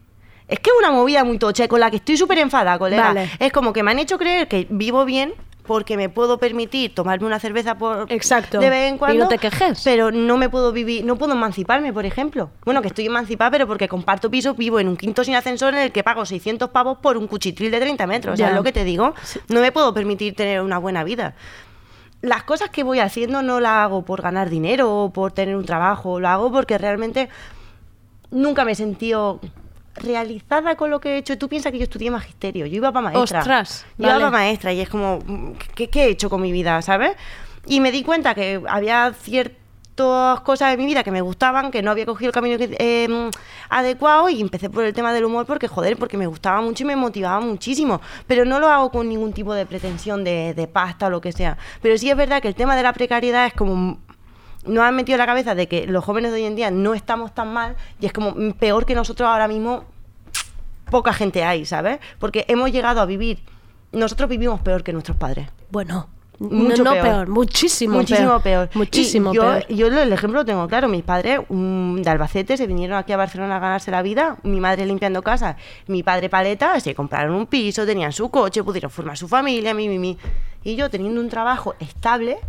[0.48, 3.08] Es que es una movida muy tocha, con la que estoy súper enfadada, colega.
[3.08, 3.30] Vale.
[3.40, 5.34] Es como que me han hecho creer que vivo bien
[5.66, 8.60] porque me puedo permitir tomarme una cerveza por Exacto.
[8.60, 9.24] de vez en Y cuando.
[9.24, 9.82] no te quejes.
[9.84, 12.50] Pero no me puedo vivir, no puedo emanciparme, por ejemplo.
[12.66, 15.80] Bueno, que estoy emancipada, pero porque comparto piso, vivo en un quinto sin ascensor en
[15.82, 18.38] el que pago 600 pavos por un cuchitril de 30 metros.
[18.38, 18.46] Ya.
[18.46, 19.14] ¿Sabes lo que te digo?
[19.48, 21.36] No me puedo permitir tener una buena vida.
[22.22, 25.66] Las cosas que voy haciendo no las hago por ganar dinero o por tener un
[25.66, 27.30] trabajo, lo hago porque realmente
[28.32, 29.40] nunca me he sentido
[29.96, 31.38] realizada con lo que he hecho.
[31.38, 33.40] Tú piensas que yo estudié magisterio, yo iba para maestra.
[33.40, 35.20] Ostras, Yo iba para maestra y es como,
[35.76, 37.16] ¿qué, qué he hecho con mi vida, sabes?
[37.66, 39.58] Y me di cuenta que había ciertas
[40.44, 43.30] cosas de mi vida que me gustaban, que no había cogido el camino eh,
[43.70, 46.88] adecuado y empecé por el tema del humor porque, joder, porque me gustaba mucho y
[46.88, 48.02] me motivaba muchísimo.
[48.28, 51.32] Pero no lo hago con ningún tipo de pretensión de, de pasta o lo que
[51.32, 51.58] sea.
[51.82, 54.00] Pero sí es verdad que el tema de la precariedad es como
[54.66, 56.94] nos han metido en la cabeza de que los jóvenes de hoy en día no
[56.94, 59.86] estamos tan mal y es como peor que nosotros ahora mismo
[60.90, 62.00] poca gente hay, ¿sabes?
[62.20, 63.40] Porque hemos llegado a vivir,
[63.92, 65.50] nosotros vivimos peor que nuestros padres.
[65.72, 66.08] Bueno,
[66.40, 67.04] Mucho no, no peor.
[67.04, 67.30] peor.
[67.30, 68.70] muchísimo, Muchísimo peor.
[68.74, 69.68] Muchísimo Y yo, peor.
[69.70, 70.88] Yo el ejemplo lo tengo claro.
[70.88, 74.38] Mis padres mm, de Albacete se vinieron aquí a Barcelona a ganarse la vida.
[74.44, 75.58] Mi madre limpiando casa.
[75.88, 76.80] Mi padre paleta.
[76.80, 80.18] Se compraron un piso, tenían su coche, pudieron formar su familia, mi, mi, mi.
[80.64, 82.40] Y yo teniendo un trabajo estable.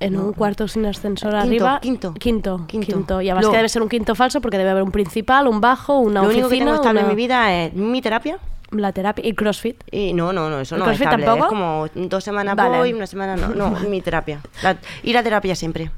[0.00, 1.78] En un cuarto sin ascensor Quinto, arriba.
[1.80, 2.14] quinto.
[2.14, 2.66] Quinto.
[2.68, 3.20] Quinto.
[3.20, 5.60] Y además Lo- que debe ser un quinto falso porque debe haber un principal, un
[5.60, 6.66] bajo, una lo único que oficina.
[6.66, 8.38] tengo estable una- en mi vida es mi terapia.
[8.70, 9.82] La terapia y CrossFit.
[9.90, 11.24] Y no, no, no, eso ¿El no es CrossFit estable.
[11.24, 11.44] tampoco?
[11.46, 12.78] Es como dos semanas Vale.
[12.78, 13.48] voy, una semana no.
[13.48, 14.40] No, mi terapia.
[14.62, 15.90] La- ir a terapia siempre.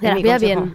[0.00, 0.74] Terapia bien.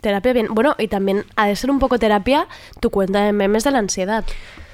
[0.00, 0.46] Terapia bien.
[0.50, 2.46] Bueno, y también ha de ser un poco terapia
[2.80, 4.24] tu cuenta de memes de la ansiedad.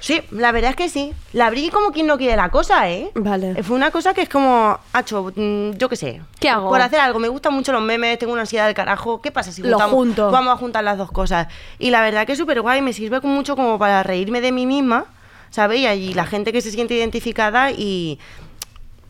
[0.05, 1.15] Sí, la verdad es que sí.
[1.33, 3.09] La abrí como quien no quiere la cosa, ¿eh?
[3.15, 3.63] Vale.
[3.63, 6.21] Fue una cosa que es como, hacho, mm, yo qué sé.
[6.39, 6.69] ¿Qué hago?
[6.69, 7.17] Por hacer algo.
[7.17, 9.19] Me gustan mucho los memes, tengo una ansiedad del carajo.
[9.19, 10.29] ¿Qué pasa si Lo juntamos- junto.
[10.29, 11.47] vamos a juntar las dos cosas?
[11.79, 14.67] Y la verdad que es súper guay, me sirve mucho como para reírme de mí
[14.67, 15.05] misma,
[15.49, 15.79] ¿sabes?
[15.79, 18.19] Y allí la gente que se siente identificada y...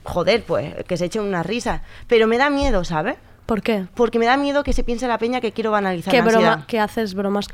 [0.05, 1.81] Joder, pues, que se echen una risa.
[2.07, 3.15] Pero me da miedo, ¿sabes?
[3.45, 3.85] ¿Por qué?
[3.93, 6.51] Porque me da miedo que se piense la peña que quiero banalizar ¿Qué la ansiedad.
[6.53, 6.65] broma?
[6.67, 7.47] ¿Qué haces bromas?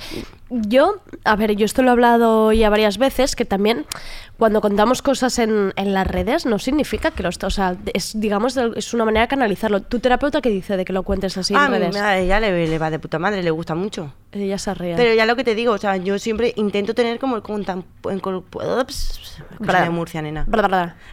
[0.49, 3.85] Yo, a ver, yo esto lo he hablado ya varias veces, que también
[4.37, 8.57] cuando contamos cosas en, en las redes no significa que lo o sea, es, digamos,
[8.57, 9.81] es una manera de canalizarlo.
[9.81, 11.95] ¿Tu terapeuta qué dice de que lo cuentes así Ah, en redes?
[11.97, 14.13] a ella le, le va de puta madre, le gusta mucho.
[14.31, 14.95] Ella se ríe.
[14.95, 17.83] Pero ya lo que te digo, o sea, yo siempre intento tener como el contam-
[18.09, 18.21] el
[19.83, 20.45] de Murcia, nena.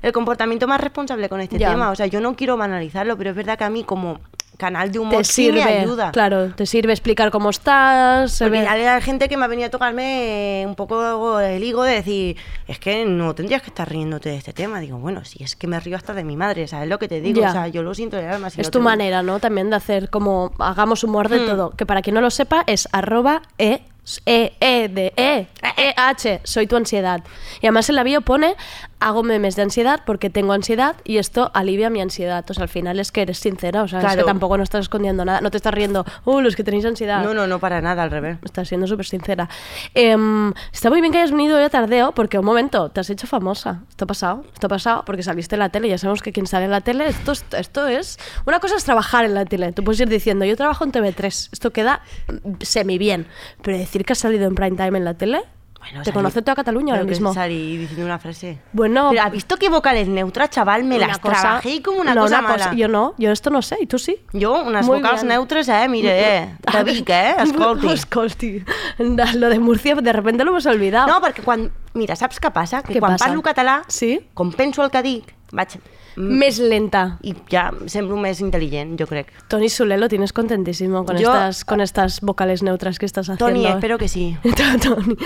[0.03, 1.71] El comportamiento más responsable con este Ya.
[1.71, 1.91] tema.
[1.91, 4.21] O sea, yo no quiero banalizarlo, pero es verdad que a mí como
[4.59, 6.13] canal de humor Te sí sirve, me ayuda.
[6.13, 8.33] claro, te sirve explicar cómo estás.
[8.33, 11.83] se Porque ve- hay gente que me ha venido a tocarme un poco el higo
[11.85, 12.37] de decir,
[12.67, 14.81] es que no tendrías que estar riéndote de este tema.
[14.81, 17.21] Digo, bueno, si es que me río hasta de mi madre, ¿sabes lo que te
[17.23, 17.41] digo?
[17.41, 17.49] Ya.
[17.49, 18.51] O sea, yo lo siento del alma.
[18.51, 19.39] si es no tu manera, ¿no?
[19.41, 21.47] También de hacer como hagamos humor de Mm.
[21.47, 21.71] todo.
[21.71, 23.83] Que para quien no lo sepa es arroba e,
[24.27, 25.47] e, e de e,
[25.77, 27.23] e, h, soy tu ansiedad.
[27.61, 28.57] Y además en la bio pone
[29.01, 32.45] hago memes de ansiedad porque tengo ansiedad y esto alivia mi ansiedad.
[32.51, 34.27] O sea, al final es que eres sincera, o sea, es que Claro.
[34.27, 37.23] tampoco no estás escondiendo nada, no te estás riendo, uh, los que tenéis ansiedad.
[37.23, 38.39] No, no, no para nada, al revés.
[38.45, 39.49] Estás siendo súper sincera.
[39.95, 43.11] Em, está muy bien que hayas venido hoy a tardeo, porque un momento, te has
[43.11, 43.83] hecho famosa.
[43.89, 45.89] Esto ha pasado, esto ha pasado, porque saliste en la tele.
[45.89, 48.19] Ya sabemos que quien sale en la tele, esto, es- esto es.
[48.47, 49.73] Una cosa es trabajar en la tele.
[49.73, 51.51] Tú puedes ir diciendo, yo trabajo en TV3.
[51.53, 53.27] Esto queda mm, semi bien.
[53.63, 55.43] Pero decir que has salido en prime time en la tele,
[55.81, 57.33] Bueno, Te conoce toda Cataluña ahora mismo.
[57.33, 58.59] salí diciendo una frase.
[58.73, 60.85] Bueno, Pero ¿has visto qué vocales neutras, chaval?
[60.85, 62.65] Me las cosa- trabajé como una no, cosa una mala.
[62.67, 64.17] cosa- Yo no, yo esto no sé, y tú sí.
[64.39, 65.29] Jo, unes Muy vocals bien.
[65.29, 65.89] neutres, eh?
[65.89, 66.11] Mire,
[66.43, 66.57] eh?
[66.73, 67.35] De Vic, eh?
[67.43, 67.87] Escolti.
[67.89, 68.65] Escolti.
[68.99, 71.07] Lo de Murcia, de repente lo hemos olvidado.
[71.09, 71.71] No, perquè quan...
[71.95, 72.83] Mira, saps què passa?
[72.83, 73.27] Que Què quan passa?
[73.27, 74.21] parlo català, sí?
[74.35, 75.79] com penso el que dic, vaig...
[76.19, 77.21] Més lenta.
[77.23, 79.29] I ja semblo més intel·ligent, jo crec.
[79.47, 83.47] Tony Sule lo tienes contentísimo con, Yo- estas, con estas vocales neutras que estás haciendo.
[83.55, 84.37] Tony, espero que sí.
[84.43, 85.17] Tony,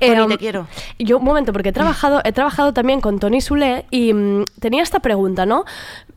[0.00, 0.66] Tony, um, te quiero.
[0.98, 4.82] Yo, un momento, porque he trabajado, he trabajado también con Tony Sule y mm, tenía
[4.82, 5.66] esta pregunta, ¿no?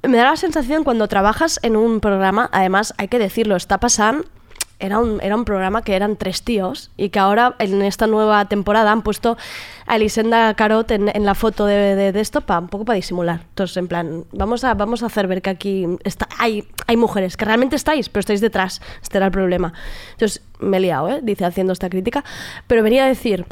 [0.08, 4.24] Me da la sensación cuando trabajas en un programa, además hay que decirlo, está pasando.
[4.82, 8.44] Era un, era un programa que eran tres tíos y que ahora en esta nueva
[8.46, 9.38] temporada han puesto
[9.86, 13.42] a Elisenda Carot en, en la foto de, de- de esto un poco para disimular.
[13.50, 17.38] Entonces, en plan, vamos a, vamos a hacer ver que aquí está, hay, hay mujeres
[17.38, 18.82] que realmente estáis, pero estáis detrás.
[19.02, 19.72] Este era el problema.
[20.14, 21.20] Entonces, me he liado, ¿eh?
[21.22, 22.24] dice haciendo esta crítica.
[22.68, 23.46] Pero venía a decir,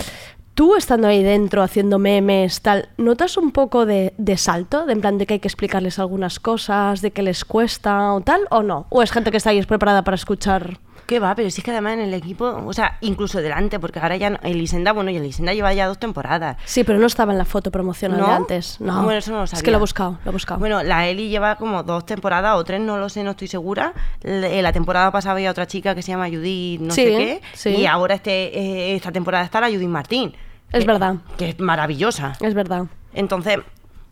[0.56, 4.86] tú estando ahí dentro haciendo memes, tal, ¿notas un poco de, de salto?
[4.86, 8.22] De en plan de que hay que explicarles algunas cosas, de que les cuesta o
[8.22, 8.86] tal, o no?
[8.90, 10.80] ¿O es gente que está ahí preparada para escuchar?
[11.10, 11.34] ¿Qué va?
[11.34, 14.30] Pero si es que además en el equipo, o sea, incluso delante, porque ahora ya
[14.30, 16.58] no- Elisenda, bueno, y Elisenda lleva ya dos temporadas.
[16.66, 18.80] Sí, pero no estaba en la foto promocional de antes.
[18.80, 19.02] No.
[19.02, 19.72] Bueno, eso no lo Es que sabía.
[19.72, 20.60] lo he buscado, lo he buscado.
[20.60, 23.94] Bueno, la Eli lleva como dos temporadas o tres, no lo sé, no estoy segura.
[24.22, 27.42] Le- La temporada pasada había otra chica que se llama Judith, no Sí, sé qué.
[27.54, 27.70] sí.
[27.72, 30.36] Y ahora este, eh, esta temporada está la Judith Martín.
[30.72, 31.16] Es que- verdad.
[31.40, 32.34] Que es maravillosa.
[32.40, 32.86] Es verdad.
[33.16, 33.58] Entonces,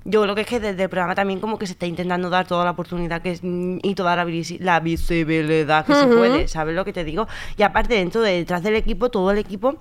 [0.10, 2.48] yo creo que es que desde el programa también como que se está intentando dar
[2.48, 6.48] toda la oportunidad que es, mm, y toda la, visi- la visibilidad que se puede,
[6.48, 7.28] ¿sabes lo que te digo?
[7.58, 9.76] Y aparte, dentro de, detrás del equipo, todo el equipo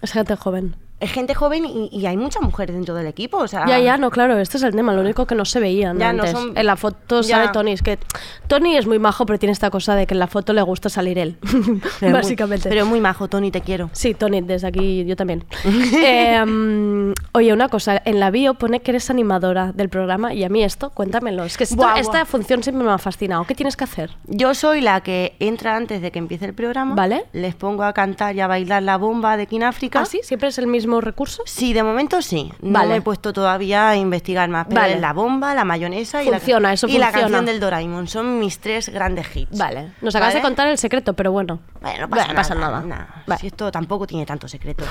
[0.00, 0.76] Es gente joven.
[1.02, 3.66] Es gente joven y, y hay muchas mujeres dentro del equipo, o sea...
[3.66, 6.12] Ya, ya, no, claro, este es el tema, lo único que no se veían Ya,
[6.12, 6.30] no antes.
[6.38, 7.36] son- En la foto ya.
[7.38, 7.98] sale Tony, es que
[8.46, 10.88] Tony es muy majo, pero tiene esta cosa de que en la foto le gusta
[10.88, 11.36] salir él,
[12.00, 12.68] Pero muy- básicamente.
[12.68, 13.90] pero muy majo, Tony, te quiero.
[13.92, 15.44] Sí, Tony, desde aquí yo también.
[16.04, 20.44] Eh, mm, oye, una cosa, en la bio pone que eres animadora del programa y
[20.44, 21.44] a mí esto, cuéntamelo.
[21.44, 22.24] Es que esto- Buah, esta buah.
[22.26, 23.44] función siempre me ha fascinado.
[23.44, 24.10] ¿Qué tienes que hacer?
[24.26, 26.94] Yo soy la que entra antes de que empiece el programa.
[26.94, 27.24] Vale.
[27.32, 30.00] Les pongo a cantar y a bailar la bomba de Kináfrica.
[30.00, 30.20] ¿Ah, sí?
[30.22, 31.42] ¿Siempre es el mismo recurso?
[31.46, 32.52] Sí, de momento sí.
[32.60, 32.88] No Vale.
[32.90, 34.66] me he puesto todavía a investigar más.
[34.68, 35.00] Pero Vale.
[35.00, 37.20] la bomba, la mayonesa y, Funciona, la, eso y la funciona.
[37.22, 38.06] canción del Doraemon.
[38.08, 39.56] Son mis tres grandes hits.
[39.58, 39.92] Vale.
[40.00, 40.48] Nos acabas de ¿Vale?
[40.48, 41.60] contar el secreto, pero bueno.
[41.80, 42.80] Bueno, no pasa, nada.
[42.82, 43.24] nada.
[43.26, 43.38] nada.
[43.38, 44.84] Si esto tampoco tiene tanto secreto.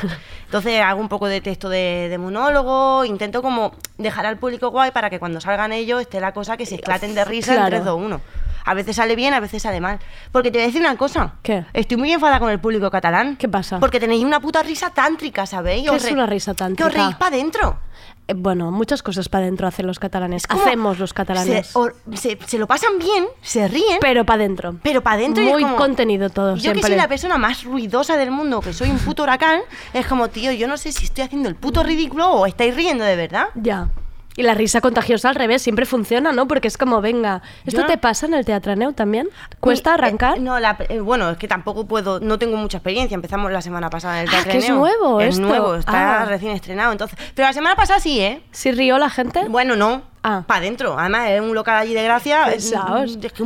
[0.46, 4.92] Entonces hago un poco de texto de, de monólogo, intento como dejar al público guay
[4.92, 7.78] para que cuando salgan ellos esté la cosa que se esclaten de risa Claro.
[7.78, 8.22] en 3, 2, 1.
[8.66, 10.00] A veces sale bien, a veces sale mal.
[10.32, 11.36] Porque te voy a decir una cosa.
[11.44, 11.66] ¿Qué?
[11.74, 13.36] Estoy muy enfadada con el público catalán.
[13.38, 13.80] ¿Qué pasa?
[13.80, 15.84] Porque tenéis una puta risa tántrica, ¿sabéis?
[15.90, 16.88] ¿Qué Os es una risa Que tántrica?
[16.88, 17.80] os reís para adentro.
[18.28, 20.44] Eh, bueno, muchas cosas para adentro hacen los catalanes.
[20.48, 21.68] Hacemos los catalanes.
[21.68, 24.76] Se, o- se- se lo pasan bien, se ríen, pero para adentro.
[24.84, 26.56] pero para adentro Muy como- contenido todo.
[26.56, 29.62] Yo que soy la persona más ruidosa del mundo, que soy un puto huracán,
[29.94, 33.04] es como, tío, yo no sé si estoy haciendo el puto ridículo o estáis riendo
[33.04, 33.48] de verdad.
[33.56, 33.90] Ya.
[34.38, 36.48] Y la risa contagiosa al revés siempre funciona, ¿no?
[36.48, 39.28] Porque es como, venga, ¿esto Yo- te pasa en el teatraneo también?
[39.60, 40.38] ¿Cuesta Uy, arrancar?
[40.38, 43.16] eh, no, la- eh, bueno, es que tampoco puedo, no tengo mucha experiencia.
[43.16, 44.76] Empezamos la semana pasada en el Ah, Teatro que es Neo.
[44.78, 45.46] nuevo Es esto.
[45.48, 46.26] nuevo, está Ah.
[46.26, 46.92] recién estrenado.
[46.94, 48.42] entonces Pero la semana pasada sí, ¿eh?
[48.52, 49.48] ¿Sí rió la gente?
[49.50, 50.02] Bueno, no.
[50.24, 50.44] Ah.
[50.46, 50.98] Para adentro.
[51.00, 52.46] Además, es un local allí de gracia.
[52.46, 53.18] Pesaos.
[53.22, 53.44] Es que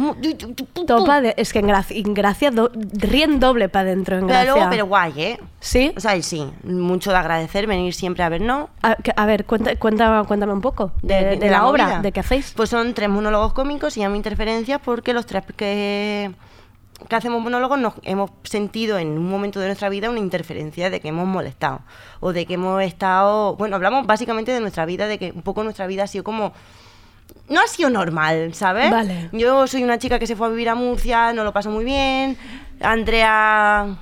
[0.86, 4.34] Topa de- es que en Gracia, en Gracia do- ríen doble para adentro en Pero
[4.39, 4.53] Gracia.
[4.55, 5.39] luego, pero guay, ¿eh?
[5.61, 5.93] ¿Sí?
[5.95, 8.67] O sea, y sí, mucho de agradecer venir siempre a vernos.
[8.84, 12.51] A, a ver, cuenta, cuenta- cuéntame un poco de, de la, obra, de qué hacéis.
[12.55, 16.32] Pues son tres monólogos cómicos y llamo interferencias porque los tres que,
[17.08, 21.00] que hacemos monólogos nos hemos sentido en un momento de nuestra vida una interferencia de
[21.00, 21.82] que hemos molestado
[22.20, 25.64] o de que hemos estado, bueno, hablamos básicamente de nuestra vida, de que un poco
[25.64, 26.54] nuestra vida ha sido como
[27.50, 28.89] no ha sido normal, ¿sabes?
[28.89, 29.30] Vale.
[29.32, 31.86] Yo soy una chica que se fue a vivir a Murcia, no lo pasó muy
[31.86, 32.38] bien.
[32.82, 33.98] Andrea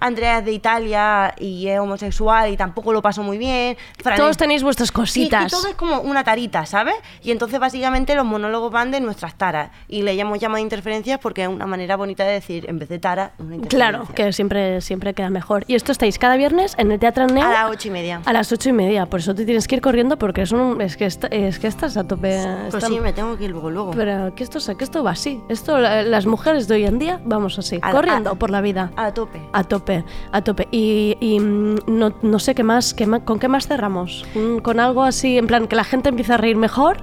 [0.00, 3.76] Andrea es de Italia y es homosexual y tampoco lo pasó muy bien.
[4.02, 5.50] Fran Todos es- tenéis vuestras Sí, es que cositas.
[5.52, 6.94] todo es como una tarita, ¿sabes?
[7.22, 9.70] Y entonces básicamente los monólogos van de nuestras taras.
[9.88, 12.98] Y le hemos llamado interferencias porque es una manera bonita de decir, en vez de
[12.98, 13.56] tara, una.
[13.68, 15.64] Claro, que siempre, siempre queda mejor.
[15.66, 18.20] Y esto estáis cada viernes en el Teatro Neo A las ocho y media.
[18.24, 19.06] a las ocho y media.
[19.06, 21.66] Por eso te tienes que ir corriendo porque es, un, es, que, esta- es que
[21.66, 22.38] estás a tope.
[22.70, 23.90] Pues sí, me tengo que ir luego, luego.
[23.92, 25.40] Pero que esto, que esto va así.
[25.48, 28.60] Esto, la- las mujeres de hoy en día vamos así, A- corriendo a- por la
[28.60, 28.90] vida.
[28.96, 29.40] A tope.
[29.52, 29.83] A tope,
[30.32, 30.68] a tope.
[30.70, 34.24] Y, y, mm, no, no sé qué más, qué más- ¿con qué más cerramos?
[34.34, 36.98] Mm, ¿Con algo así, en plan, que la gente empiece a reír mejor?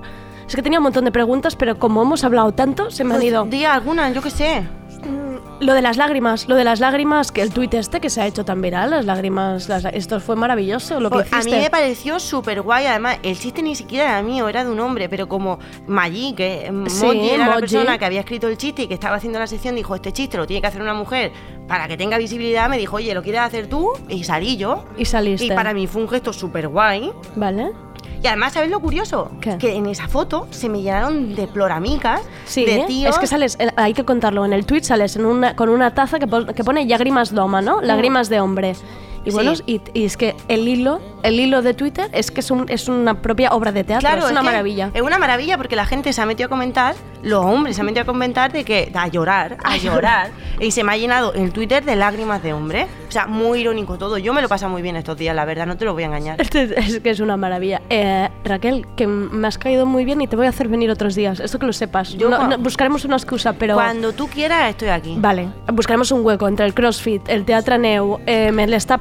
[0.47, 3.19] Es que tenía un montón de preguntas, pero como hemos hablado tanto, se me han
[3.21, 3.45] Pues ido.
[3.45, 4.63] di alguna, yo qué sé.
[5.61, 8.25] Lo de las lágrimas, lo de las lágrimas, que el tuit este que se ha
[8.25, 11.55] hecho tan viral, las lágrimas, las- esto fue maravilloso lo que Pues, a hiciste.
[11.57, 12.87] mí me pareció súper guay.
[12.87, 16.65] Además, el chiste ni siquiera era mío, era de un hombre, pero como Maggi, que
[16.65, 19.37] eh, Sí, Moji era la persona que había escrito el chiste y que estaba haciendo
[19.37, 21.31] la sección, dijo: Este chiste lo tiene que hacer una mujer
[21.67, 22.67] para que tenga visibilidad.
[22.67, 23.91] Me dijo: Oye, ¿lo quieres hacer tú?
[24.09, 24.85] Y salí yo.
[24.97, 25.45] Y saliste.
[25.45, 27.11] Y para mí fue un gesto súper guay.
[27.35, 27.71] Vale.
[28.23, 29.31] Y además, ¿sabes lo curioso?
[29.57, 33.15] Que en esa foto se me llenaron de ploramicas, Sí, de tíos.
[33.15, 35.95] es que sales, eh, hay que contarlo, en el tweet sales en una, con una
[35.95, 37.81] taza que, pon- que pone lágrimas doma, ¿no?
[37.81, 38.75] Lágrimas de hombre.
[39.25, 39.63] Y bueno, Sí.
[39.67, 42.87] y, y es que el hilo, el hilo de Twitter es que es, un, es
[42.87, 44.89] una propia obra de teatro, Claro, es una maravilla.
[44.93, 47.85] Es una maravilla porque la gente se ha metido a comentar, los hombres se han
[47.85, 50.31] metido a comentar de que a llorar, a llorar.
[50.59, 52.87] y se me ha llenado el Twitter de lágrimas de hombre.
[53.07, 54.17] O sea, muy irónico todo.
[54.17, 56.05] Yo me lo paso muy bien estos días, la verdad, no te lo voy a
[56.07, 56.39] engañar.
[56.41, 57.81] Este es, que es una maravilla.
[57.89, 61.13] Eh, Raquel, que me has caído muy bien y te voy a hacer venir otros
[61.15, 61.39] días.
[61.39, 62.13] Esto que lo sepas.
[62.13, 63.75] Yo No- no, buscaremos una excusa, pero...
[63.75, 65.15] Cuando tú quieras, estoy aquí.
[65.19, 68.97] Vale, buscaremos un hueco entre el CrossFit, el Teatre Neu, eh, me l'està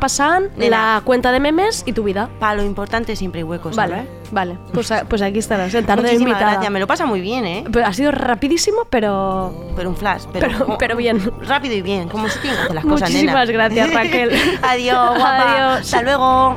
[0.57, 0.95] Nena.
[0.97, 2.29] la cuenta de memes y tu vida.
[2.39, 4.09] Para lo importante siempre hay huecos, Vale, ¿sabes?
[4.31, 4.59] vale.
[4.73, 6.53] Pues, a- pues aquí estarás, en tarde Muchísimas invitada.
[6.53, 7.65] gracias, me lo pasa muy bien, ¿eh?
[7.73, 9.53] Pero ha sido rapidísimo, pero...
[9.77, 11.31] Pero un flash, pero, Pero- pero bien.
[11.47, 13.21] Rápido y bien, como se tienen que hacer las cosas, nena.
[13.21, 14.31] Muchísimas gracias, Raquel.
[14.63, 15.53] Adiós, guapa.
[15.73, 15.81] Adiós.
[15.87, 16.55] Hasta luego.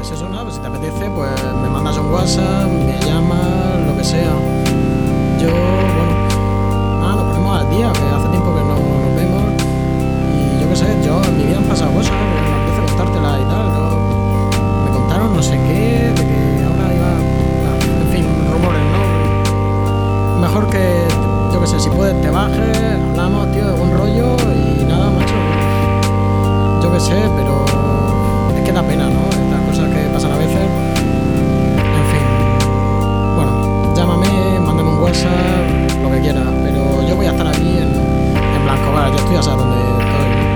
[0.00, 1.30] Pues eso, nada, pues si te apetece, pues
[1.62, 4.32] me mandas un WhatsApp, me llamas, lo que sea.
[5.40, 9.42] Yo, bueno, nada, nos ponemos al día, que hace tiempo que no nos vemos.
[10.34, 12.12] Y yo qué sé, yo en mi vida han pasado cosas,
[21.70, 22.78] sé, si puedes te bajes,
[23.10, 24.36] hablamos, tío, de buen rollo
[24.80, 25.34] y nada, macho.
[26.82, 27.64] Yo qué sé, pero
[28.56, 29.28] es que da pena, ¿no?
[29.30, 30.58] Estas cosas que pasan a veces.
[30.58, 32.26] En fin.
[33.36, 37.94] Bueno, llámame, mándame un WhatsApp, lo que quieras, pero yo voy a estar aquí en,
[37.94, 40.49] en Blanco Bar, yo estoy ya sabes dónde estoy.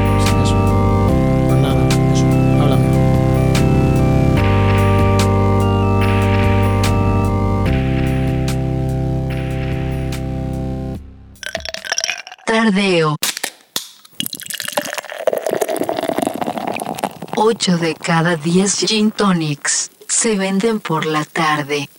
[12.65, 13.17] Tardeo.
[17.37, 21.91] 8 de cada 10 gin tonics se venden por la tarde.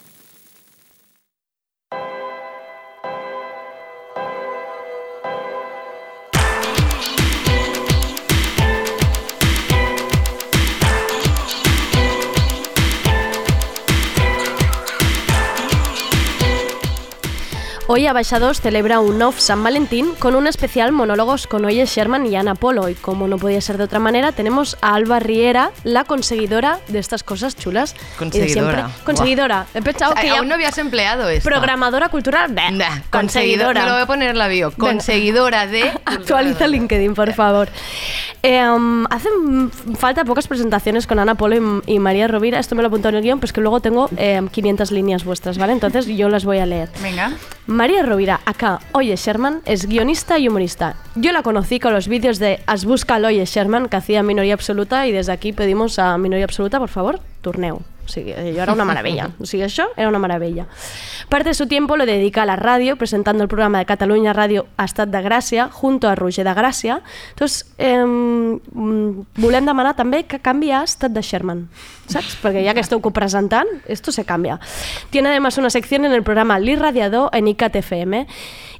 [17.97, 22.35] Hoy Abaixados celebra un off San Valentín con un especial monólogos con Oye Sherman y
[22.35, 22.89] Ana Polo.
[22.89, 26.99] Y como no podía ser de otra manera, tenemos a Alba Riera, la conseguidora de
[26.99, 27.95] estas cosas chulas.
[28.19, 28.75] Conseguidora.
[28.89, 29.03] siempre.
[29.05, 29.65] Conseguidora.
[29.73, 31.47] He pensado O sea, que ya- aún no habías empleado esto.
[31.47, 32.49] Programadora cultural.
[32.53, 33.01] Conseguidora.
[33.09, 33.79] conseguidora.
[33.83, 34.73] Me lo voy a poner en la bio.
[34.73, 35.89] Conseguidora de.
[36.03, 37.69] Actualiza LinkedIn, por favor.
[38.47, 42.59] Eh, um, hacen falta pocas presentaciones con Ana Polo y, y María Rovira.
[42.59, 45.57] Esto me lo apunto en el guion, pues que luego tengo eh, 500 líneas vuestras,
[45.57, 45.73] ¿vale?
[45.73, 46.89] Entonces yo las voy a leer.
[47.01, 47.31] Venga.
[47.65, 50.95] María Rovira, acá, Oye Sherman, es guionista y humorista.
[51.15, 54.53] Yo la conocí con los vídeos de As busca al Oye Sherman, que hacía Minoría
[54.53, 57.83] Absoluta, y desde aquí pedimos a Minoría Absoluta, por favor, turneu.
[58.05, 59.29] O sigui, yo era una maravilla.
[59.41, 60.67] O sigui, això era una maravilla.
[61.29, 64.67] Parte de su tiempo lo dedica a la radio, presentando el programa de Cataluña Radio
[64.77, 67.01] a Estat de Gràcia, junto a Roger de Gràcia.
[67.33, 68.05] Entonces, eh,
[69.41, 71.65] volem demanar també que canvi a Estat de Sherman,
[72.07, 72.37] saps?
[72.41, 74.59] Perquè ja que esteu copresentant, esto se cambia.
[75.09, 78.27] Tiene además una sección en el programa L'Irradiador en ICAT-FM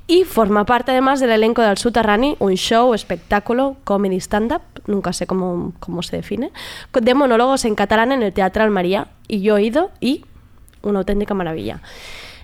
[0.07, 5.28] y forma parte además del elenco del Soterrani, un show, espectáculo, comedy stand-up, nunca sé
[5.28, 6.52] cómo, cómo se define,
[6.94, 9.08] de monólogos en catalán en el Teatro Almaría.
[9.28, 10.26] Y yo he ido y
[10.84, 11.82] una auténtica maravilla.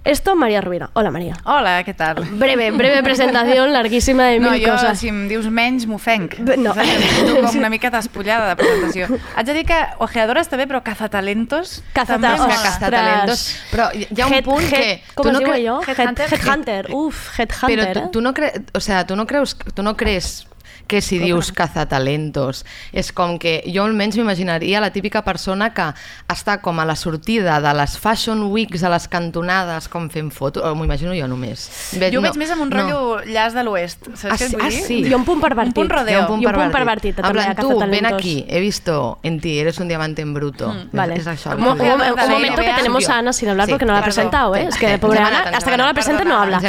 [0.04, 0.90] Esto, María Rubira.
[0.94, 1.36] Hola, María.
[1.46, 2.16] Hola, què tal?
[2.40, 4.98] Breve, breve presentación, larguísima de mil no, jo, cosas.
[4.98, 6.40] si em dius menys, m'ofenc.
[6.58, 6.74] No.
[6.74, 9.20] És em sento com una mica despullada de presentació.
[9.38, 11.84] Haig de dir que ojeadora està bé, però cazatalentos...
[11.94, 12.64] Cazata- també Ostres.
[12.66, 13.44] Cazatalentos.
[13.70, 15.04] Però hi ha un Head- punt head- que...
[15.14, 15.82] ¿Cómo tu no se digo cre- yo?
[15.86, 16.88] Head- Headhunter.
[16.90, 17.68] Uf, Headhunter.
[17.70, 17.94] Pero ¿eh?
[17.94, 20.48] tú, tú no crees, o sea, tú no crees, tú no crees
[20.92, 25.86] que si dius cazatalentos és com que jo almenys m'imaginaria la típica persona que
[26.28, 30.64] està com a la sortida de les fashion weeks a les cantonades com fent fotos,
[30.68, 31.70] o m'ho imagino jo només.
[31.96, 32.76] Ve- Jo no, veig més amb un no.
[32.82, 34.04] rotllo llaç de l'oest.
[34.16, 34.84] Saps Ah, què et sí, vull ah, dir?
[34.84, 35.00] sí.
[35.08, 35.78] I un punt pervertit.
[35.78, 36.20] Un punt rodeo.
[36.22, 37.16] Un punt I un punt pervertit.
[37.16, 40.70] pervertit, En plan, tu, ven aquí, he visto en ti, eres un diamante en bruto.
[40.74, 41.16] Mm, vale.
[41.16, 41.56] Es, es això.
[41.56, 44.04] Un, un- un- un momento que tenemos a Ana sin hablar porque no la ha
[44.04, 44.66] presentado, ¿eh?
[44.68, 46.60] Es que pobre Ana, hasta que no la anat, presente no habla.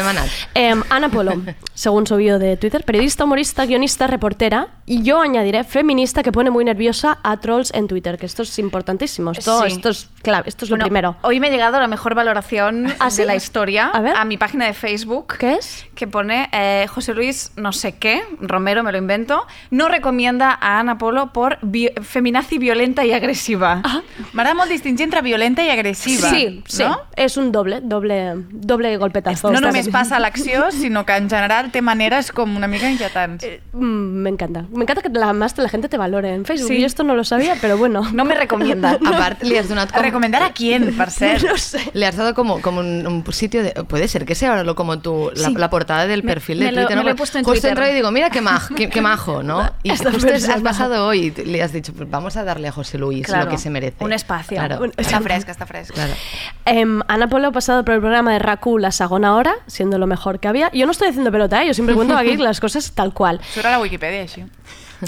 [0.55, 1.43] Eh, Ana Polo,
[1.75, 6.51] según su bio de Twitter, periodista, humorista, guionista, reportera y yo añadiré feminista que pone
[6.51, 9.33] muy nerviosa a trolls en Twitter, que esto es importantísimo.
[9.33, 9.69] Esto, Sí.
[9.73, 11.17] esto es clave, esto es lo Bueno, primero.
[11.23, 13.23] Hoy me ha llegado la mejor valoración ¿Ah, sí?
[13.23, 14.15] de la historia A ver.
[14.27, 15.35] mi página de Facebook.
[15.39, 15.87] ¿Qué es?
[15.95, 20.79] Que pone eh, José Luis no sé qué, Romero me lo invento, no recomienda a
[20.81, 23.83] Ana Polo por vi- feminazi violenta y agressiva.
[24.33, 26.29] M'agrada molt distingir entre violenta i agressiva.
[26.31, 26.83] Sí, sí.
[26.85, 26.99] No?
[27.17, 29.51] Es un doble, doble, doble golpetazo.
[29.53, 33.47] No només passa a l'acció, sinó que en general té maneres com una mica inquietants.
[33.73, 34.67] Mm, me encanta.
[34.71, 36.69] Me encanta que la, más la gente te valore en Facebook.
[36.69, 36.81] Sí.
[36.81, 38.03] Yo esto no lo sabía, pero bueno.
[38.13, 38.99] No me recomienda.
[39.07, 40.03] A part, li has donat com...
[40.03, 41.43] ¿Recomendar a quién, per cert?
[41.45, 41.81] No sé.
[41.95, 43.73] Le has dado como, como un, un sitio de...
[43.85, 45.55] Puede ser que sea ahora como tu, la, Sí.
[45.57, 46.97] la portada del Me- perfil me de lo- Twitter.
[46.97, 47.09] me ¿no?
[47.09, 47.71] lo he puesto en Justo Twitter.
[47.71, 49.71] entrado y digo, mira qué, maj, qué, qué majo, ¿no?
[49.83, 50.55] Y Esta justo persona.
[50.55, 53.45] has pasado hoy y le has dicho, pues vamos a darle a José Luis Claro,
[53.47, 54.05] lo que se merece.
[54.05, 54.57] Un espacio.
[54.59, 54.85] Claro.
[54.97, 55.95] Está fresca, está fresca.
[55.95, 56.13] Claro.
[56.65, 60.07] Em, Ana Polo ha pasado por el programa de Raku la segunda hora, siendo lo
[60.07, 60.71] mejor que había.
[60.73, 61.67] Yo no estoy haciendo pelota, ¿eh?
[61.67, 63.41] yo siempre cuento aquí las cosas tal cual.
[63.55, 64.45] Surt a la Wikipedia, així.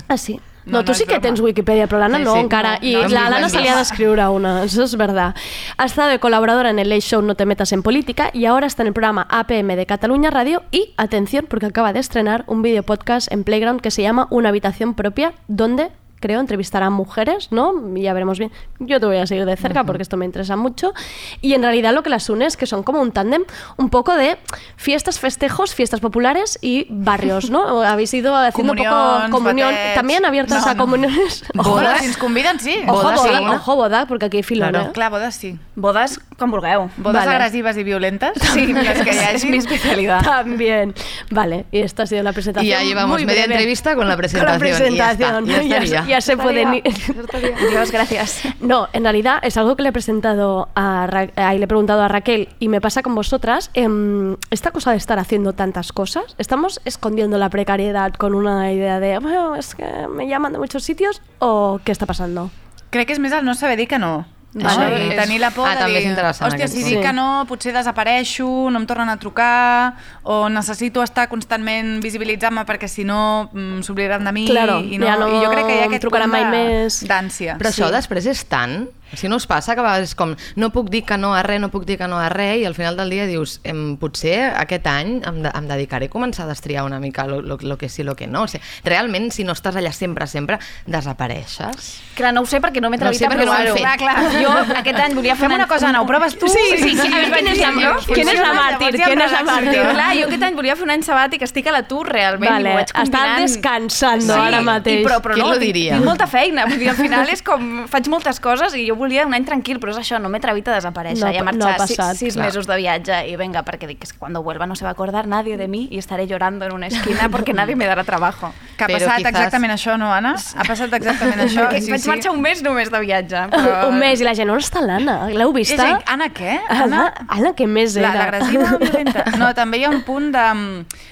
[0.08, 0.40] Ah, sí.
[0.66, 1.22] No, No, tú no sí que broma.
[1.22, 2.38] tens Wikipedia, pero Lana Sí, no, sí.
[2.40, 2.78] encara.
[2.80, 3.48] No, y no, la sí, Lana bueno.
[3.50, 5.34] salía a escribir una, eso es verdad.
[5.76, 8.66] Ha estado de colaboradora en el Late Show No te metas en política y ahora
[8.66, 12.62] está en el programa APM de Cataluña Radio y, atención, porque acaba de estrenar un
[12.62, 15.90] video podcast en Playground que se llama Una habitación propia, donde
[16.24, 17.74] creo entrevistará a mujeres, ¿no?
[17.96, 18.50] Ya veremos bien.
[18.78, 20.94] Yo te voy a seguir de cerca porque esto me interesa mucho.
[21.42, 23.44] Y en realidad lo que las une es que son como un tándem
[23.76, 24.38] un poco de
[24.76, 27.82] fiestas, festejos, fiestas populares y barrios, ¿no?
[27.84, 29.94] Habéis ido haciendo un poco comunión, batets.
[29.96, 30.80] también abiertas No, a no.
[30.82, 31.44] comuniones.
[31.52, 32.78] Bodes, si ens conviden, sí.
[32.88, 33.52] Ojo, Bodas, boda, sí, no?
[33.56, 34.86] ojo, boda, porque aquí hay filón, Claro.
[34.88, 34.92] ¿eh?
[34.94, 35.58] Clar, bodes sí.
[35.76, 36.88] Bodes com vulgueu.
[36.96, 37.32] Bodes Vale.
[37.36, 39.34] agressives i violentes, sí, les que hi hagi.
[39.34, 40.22] Es mi especialidad.
[40.22, 40.94] También.
[41.30, 42.66] Vale, y esta ha sido la presentación.
[42.66, 43.54] Y ya llevamos muy media breve.
[43.56, 44.52] entrevista con la Con presentación.
[44.52, 44.94] la presentación.
[44.94, 46.06] Y ya, está, ya Ya, estaría.
[46.08, 46.82] ya se pueden ir.
[47.70, 48.42] Dios, gracias.
[48.60, 52.02] No, en realidad es algo que le he presentado a Ra- eh, le he preguntado
[52.02, 53.70] a Raquel y me pasa con vosotras.
[53.74, 59.00] em, esta cosa de estar haciendo tantas cosas, ¿estamos escondiendo la precariedad con una idea
[59.00, 62.50] de, bueno, es que me llaman de muchos sitios o qué está pasando?
[62.90, 64.24] Crec que és més el no saber dir que no.
[64.54, 64.70] No?
[64.70, 64.82] Sí.
[65.10, 67.00] I tenir la por Ah, de també dir, hòstia, si dic Sí.
[67.02, 72.86] que no, potser desapareixo, no em tornen a trucar, o necessito estar constantment visibilitzant-me perquè
[72.88, 74.46] si no mm, s'oblidaran de mi.
[74.46, 76.50] Claro, i, no, ja no I jo crec que hi ha aquest punt mai de-
[76.54, 77.00] més.
[77.08, 77.58] d'ànsia.
[77.58, 78.86] Però això després és tant...
[79.16, 81.42] Si no us passa que a vegades és com no puc dir que no a
[81.42, 83.96] res, no puc dir que no a res i al final del dia dius em,
[83.96, 87.58] potser aquest any em, de, em dedicaré a començar a destriar una mica lo, lo,
[87.60, 88.42] lo que sí, lo que no.
[88.44, 92.00] O sigui, realment, si no estàs allà sempre, sempre, desapareixes.
[92.16, 93.74] Clar, no ho sé perquè no m'he No atrevit sé a no ho hem provar-ho.
[93.74, 93.82] fet.
[93.82, 94.32] Clar, clar.
[94.44, 94.50] Jo
[94.80, 96.48] aquest any volia fer una cosa, ho proves tu?
[96.48, 97.00] Sí, sí, Sí, sí.
[97.00, 98.12] sí, A sí, ¿quién es sí, la, sí.
[98.14, 98.90] ¿Quién es la màrtir?
[99.04, 99.80] ¿Quién es la màrtir?
[99.94, 102.82] Clar, jo aquest any volia fer un any sabàtic, estic a l'atur realment Vale, i
[102.84, 103.42] estàs combinant.
[103.44, 105.00] descansando ara mateix.
[105.02, 105.98] I, però, però no, tinc- diria?
[105.98, 109.26] Tinc molta feina, vull dir, al final és com faig moltes coses i jo volia
[109.28, 111.52] un any tranquil, però és això, no m'he atrevit a desaparèixer No i a pa-
[111.52, 112.46] no marxar ha sis, passat, sis clar.
[112.48, 114.90] mesos de viatge i venga, perquè dic que es que cuando vuelva no se va
[114.90, 118.02] a acordar nadie de mí y estaré llorando en una esquina porque nadie me dará
[118.04, 118.52] trabajo.
[118.76, 120.34] Que ha Però passat quizás- exactament això, no, Anna?
[120.34, 121.68] Ha passat exactament això.
[121.70, 123.44] Que vaig marxar un mes només de viatge.
[123.54, 123.88] Però...
[123.90, 125.28] Un mes i la gent, on està l'Anna?
[125.30, 125.82] L'heu vista?
[125.82, 126.58] a dir, Anna, què?
[126.68, 128.24] Anna, Anna, què més La- era?
[128.24, 129.24] L'agressiva violenta?
[129.38, 130.46] No, també hi ha un punt de,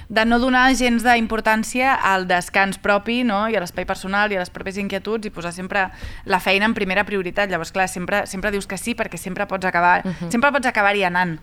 [0.09, 3.45] de no donar gens d'importància al descans propi no?
[3.49, 5.87] i a l'espai personal i a les pròpies inquietuds i posar sempre
[6.25, 7.51] la feina en primera prioritat.
[7.51, 11.39] Llavors, clar, sempre, sempre dius que sí perquè sempre pots acabar, sempre pots acabar-hi anant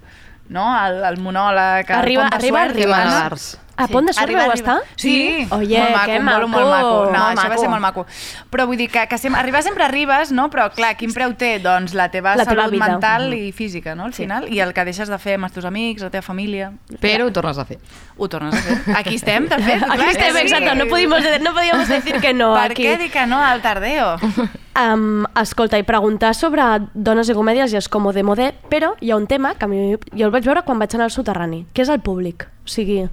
[0.49, 0.67] no?
[0.85, 3.11] el, el monòleg, el Arriba- de arriba, suert, arriba, no?
[3.29, 3.39] no?
[3.79, 4.77] A Pont de Arriba, vau estar?
[4.95, 6.47] Sí, Oye, molt maco, que maco.
[6.47, 7.05] molt maco.
[7.05, 7.61] No, Molt això va maco.
[7.61, 8.05] ser molt maco.
[8.51, 10.49] Però vull dir que, que sem arribar sempre arribes, no?
[10.49, 11.59] però clar, quin preu té?
[11.63, 12.87] Doncs la teva La teva salut vida.
[12.87, 13.33] mental Mhm.
[13.47, 14.03] i física, no?
[14.05, 16.73] Al final, i el que deixes de fer amb els teus amics, la teva família.
[16.99, 17.79] Però ho tornes a fer.
[18.17, 18.95] Ho tornes a fer.
[18.97, 19.81] Aquí estem, de fet.
[19.83, 20.41] Aquí clar estem, sí.
[20.41, 22.83] exacte, no podíamos, no podíamos decir que no Per aquí.
[22.83, 24.17] què dir que no al tardeo?
[24.79, 26.61] Um, escolta, i preguntar sobre
[26.93, 29.67] dones i comèdies ja és com de modé, però hi ha un tema que a
[29.67, 32.45] mi, jo el vaig veure quan vaig anar al soterrani, que és el públic.
[32.63, 33.09] O sigui,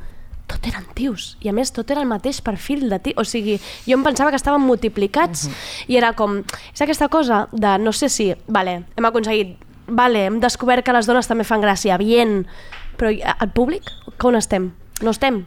[0.46, 3.18] tot eren tios, i a més tot era el mateix perfil de tios.
[3.18, 5.48] O sigui, jo em pensava que estaven multiplicats,
[5.90, 6.40] i era com,
[6.72, 11.06] és aquesta cosa de, no sé si, vale, hem aconseguit, vale, hem descobert que les
[11.10, 12.44] dones també fan gràcia, bien,
[12.96, 13.90] però el públic,
[14.22, 14.72] com estem?
[15.02, 15.44] No estem?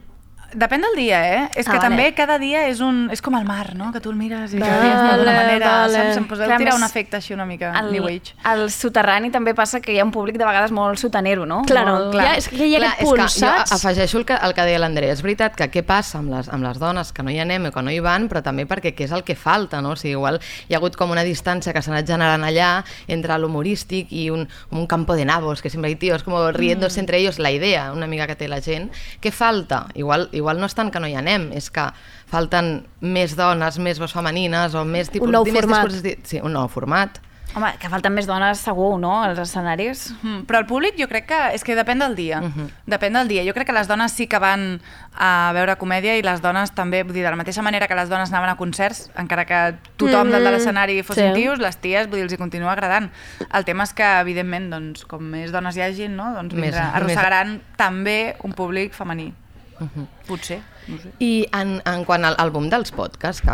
[0.54, 1.50] Depèn del dia, eh?
[1.56, 1.90] És Ah, que vale.
[1.90, 3.92] també cada dia és un és com el mar, no?
[3.94, 5.94] Que tu el mires i cada Vale, dia és d'alguna manera, vale.
[5.94, 6.18] saps?
[6.18, 8.34] Em Clar, tirar un efecte així una mica Al, new age.
[8.44, 11.62] al soterrani també passa que hi ha un públic de vegades molt sotanero, no?
[11.68, 13.72] Claro, molt, ja és que hi ha Clar, aquest punt, és que jo saps?
[13.74, 15.14] afegeixo el que, el que deia l'Andrea.
[15.14, 17.72] És veritat que què passa amb les, amb les dones que no hi anem o
[17.72, 19.92] que no hi van, però també perquè què és el que falta, no?
[19.92, 23.38] O sigui, igual hi ha hagut com una distància que s'ha anat generant allà entre
[23.38, 27.04] l'humorístic i un, un campo de nabos, que sempre hay tíos como riéndose Mm.
[27.04, 28.92] entre ellos, la idea, una mica que té la gent.
[29.22, 29.88] Què falta?
[29.94, 31.86] Igual, igual no és tant que no hi anem, és que
[32.32, 35.30] falten més dones, més veus femenines o més tipus...
[35.30, 35.76] nou més format.
[35.88, 37.20] discursos di- Sí, un nou format.
[37.58, 40.12] Home, que falten més dones segur, no?, als escenaris.
[40.22, 42.42] Mm, però el públic jo crec que és que depèn del dia.
[42.46, 42.68] Mhm.
[42.86, 43.42] Depèn del dia.
[43.48, 44.78] Jo crec que les dones sí que van
[45.18, 48.08] a veure comèdia i les dones també, vull dir, de la mateixa manera que les
[48.08, 50.44] dones anaven a concerts, encara que tothom mm -hmm.
[50.46, 51.42] de l'escenari fossin Sí.
[51.42, 53.10] tios, les ties, vull dir, els hi continua agradant.
[53.52, 56.32] El tema és que, evidentment, doncs, com més dones hi hagin, no?
[56.36, 59.34] doncs Més- vindrà, més- arrossegaran també un públic femení.
[59.80, 60.08] Mhm.
[60.28, 61.12] Potser, no sé.
[61.24, 63.54] I en, en quant al, al boom dels podcasts, que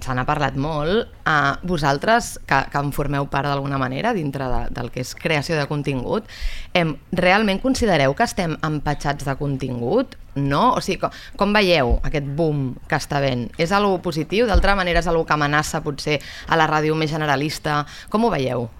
[0.00, 4.62] se n'ha parlat molt, uh, vosaltres, que, que en formeu part d'alguna manera dintre de,
[4.74, 6.26] del que és creació de contingut,
[6.72, 10.16] em, realment considereu que estem empatxats de contingut?
[10.34, 10.74] No?
[10.78, 13.48] O sigui, com, com veieu aquest boom que està havent?
[13.60, 14.48] És algo positiu?
[14.48, 17.84] D'altra manera és algo que amenaça potser a la ràdio més generalista?
[18.08, 18.70] Com ho veieu?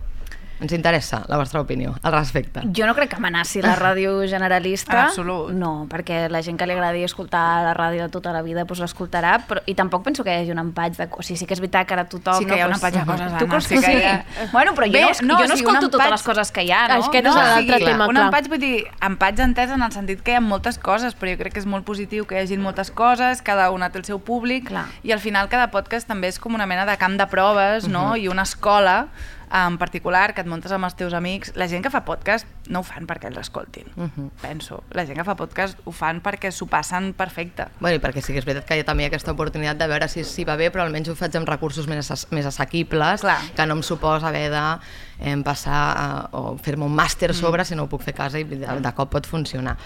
[0.61, 2.61] Ens interessa la vostra opinió al respecte.
[2.76, 4.92] Jo no crec que amenaci la ràdio generalista.
[4.92, 5.52] En absolut.
[5.56, 8.80] No, perquè la gent que li agradi escoltar la ràdio de tota la vida doncs
[8.84, 11.08] l'escoltarà, però i tampoc penso que hi hagi un empatx de...
[11.16, 12.38] O sigui, sí que és veritat que ara tothom...
[12.38, 14.00] Sí que hi ha no, un empatx de coses, Tu Anna, creus sí que que
[14.00, 14.04] sí?
[14.04, 16.22] ha- Bueno, però jo Bé, no, es- no, jo no un escolto totes empatx- les
[16.22, 17.04] coses que hi ha, no?
[17.06, 18.24] Aquest és no, l'altre o sigui, tema, un clar.
[18.26, 21.38] empatx, vull dir, empatx entès en el sentit que hi ha moltes coses, però jo
[21.40, 24.18] crec que és molt positiu que hi hagi moltes coses, cada una té el seu
[24.20, 24.84] públic, Clar.
[25.02, 28.11] i al final cada podcast també és com una mena de camp de proves, no?
[28.11, 28.16] Mhm.
[28.20, 29.08] I una escola
[29.53, 31.53] en particular que et muntes amb els teus amics.
[31.59, 34.28] La gent que fa podcast no ho fan perquè els escoltin, Mhm.
[34.40, 34.82] penso.
[34.90, 37.66] La gent que fa podcast ho fan perquè s'ho passen perfecte.
[37.80, 40.09] Bueno, i perquè sí que és veritat que hi ha també aquesta oportunitat de veure
[40.09, 43.40] si, si va bé, però almenys ho faig amb recursos més, més assequibles, Clar.
[43.57, 44.78] que no em suposa haver de
[45.20, 48.38] em, passar a, o fer-me un màster sobre, si no ho puc fer a casa
[48.38, 49.76] i de, de cop pot funcionar.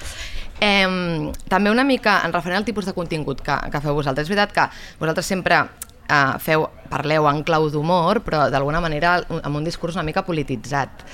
[0.61, 4.29] Em, també una mica en referent al tipus de contingut que, que feu vosaltres.
[4.29, 4.69] És veritat que
[5.01, 5.65] vosaltres sempre
[6.09, 11.05] eh, feu, parleu en clau d'humor, però d'alguna manera amb un discurs una mica polititzat.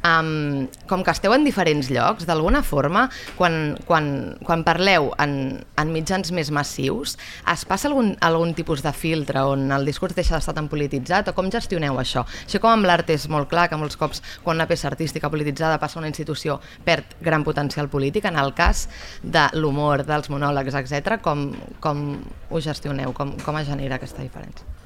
[0.00, 3.02] Um, com que esteu en diferents llocs, d'alguna forma,
[3.36, 4.06] quan, quan,
[4.46, 7.18] quan parleu en, en mitjans més massius,
[7.52, 11.36] es passa algun, algun tipus de filtre on el discurs deixa d'estar tan polititzat o
[11.36, 12.24] com gestioneu això?
[12.46, 15.76] Això com amb l'art és molt clar que molts cops quan una peça artística polititzada
[15.82, 18.86] passa a una institució perd gran potencial polític, en el cas
[19.22, 22.06] de l'humor, dels monòlegs, etc, com, com
[22.48, 23.12] ho gestioneu?
[23.12, 24.79] Com, com es genera aquesta diferència?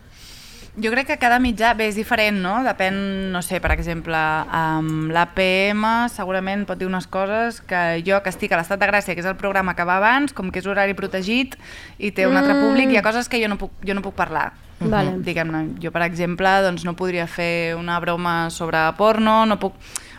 [0.75, 2.57] Jo crec que cada mitjà, bé, és diferent, no?
[2.66, 2.97] Depèn,
[3.31, 8.51] no sé, per exemple, amb l'APM segurament pot dir unes coses que jo, que estic
[8.51, 10.97] a l'Estat de Gràcia, que és el programa que va abans, com que és horari
[10.99, 11.55] protegit
[11.99, 12.64] i té un altre Mm.
[12.66, 14.53] públic, hi ha coses que jo no puc, jo no puc parlar.
[14.81, 15.14] Vale.
[15.22, 19.75] Diguem-ne, jo, per exemple, doncs no podria fer una broma sobre porno, no puc...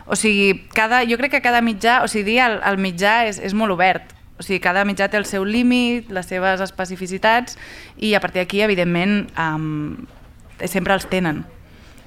[0.06, 3.38] O sigui, cada, jo crec que cada mitjà, o sigui, dir el, el mitjà és,
[3.38, 4.14] és molt obert.
[4.38, 7.58] O sigui, cada mitjà té el seu límit, les seves especificitats,
[7.98, 10.06] i a partir d'aquí, evidentment, um,
[10.64, 11.44] sempre els tenen.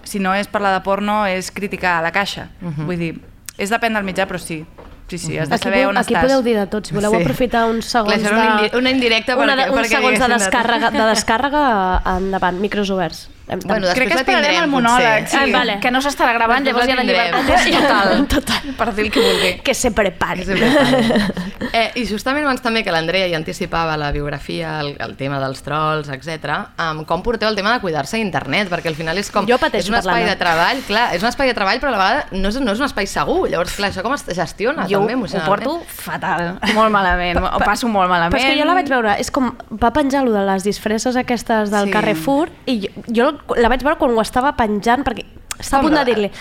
[0.04, 2.50] Si no és parlar de porno, és criticar a la caixa.
[2.62, 2.86] Mhm.
[2.86, 3.22] Vull dir,
[3.58, 4.66] és depèn del mitjà, però sí.
[5.10, 6.22] Sí, sí, has de Aquí, saber on aquí estàs.
[6.28, 7.22] podeu dir de tot, si voleu Sí.
[7.22, 10.28] aprofitar uns segons Clar, una indi- una indirecta una de, perquè- uns perquè segons de
[10.28, 13.28] de descàrrega, de descàrrega endavant, micros oberts.
[13.50, 15.38] Bueno, després que esperarem tindrem, el monòleg, sí.
[15.40, 15.80] Ah, vale.
[15.82, 18.28] Que no s'estarà gravant, Després llavors hi ha la llibertat és total.
[18.30, 18.74] Total.
[18.78, 19.52] Per dir el que vulgui.
[19.66, 20.46] que se prepare.
[21.70, 25.60] Eh, I justament abans també que l'Andrea ja anticipava la biografia, el, el tema dels
[25.62, 26.56] trolls, etc.
[26.82, 28.72] Um, com porteu el tema de cuidar-se a internet?
[28.72, 29.46] Perquè al final és com...
[29.46, 31.94] Jo pateixo és un espai de treball, clar, és un espai de treball, però a
[31.94, 33.44] la vegada no és, no és un espai segur.
[33.52, 35.68] Llavors, clar, això com es gestiona Jo també ho emocionalment?
[35.68, 38.34] porto fatal, molt malament, ho passo molt malament.
[38.34, 41.20] Però és que jo la vaig veure, és com, va penjar lo de les disfresses
[41.20, 41.92] aquestes del Sí.
[41.92, 41.94] sí.
[42.00, 45.26] Carrefour i jo, jo la vaig veure quan ho estava penjant perquè
[45.60, 46.32] estava a punt de dir-li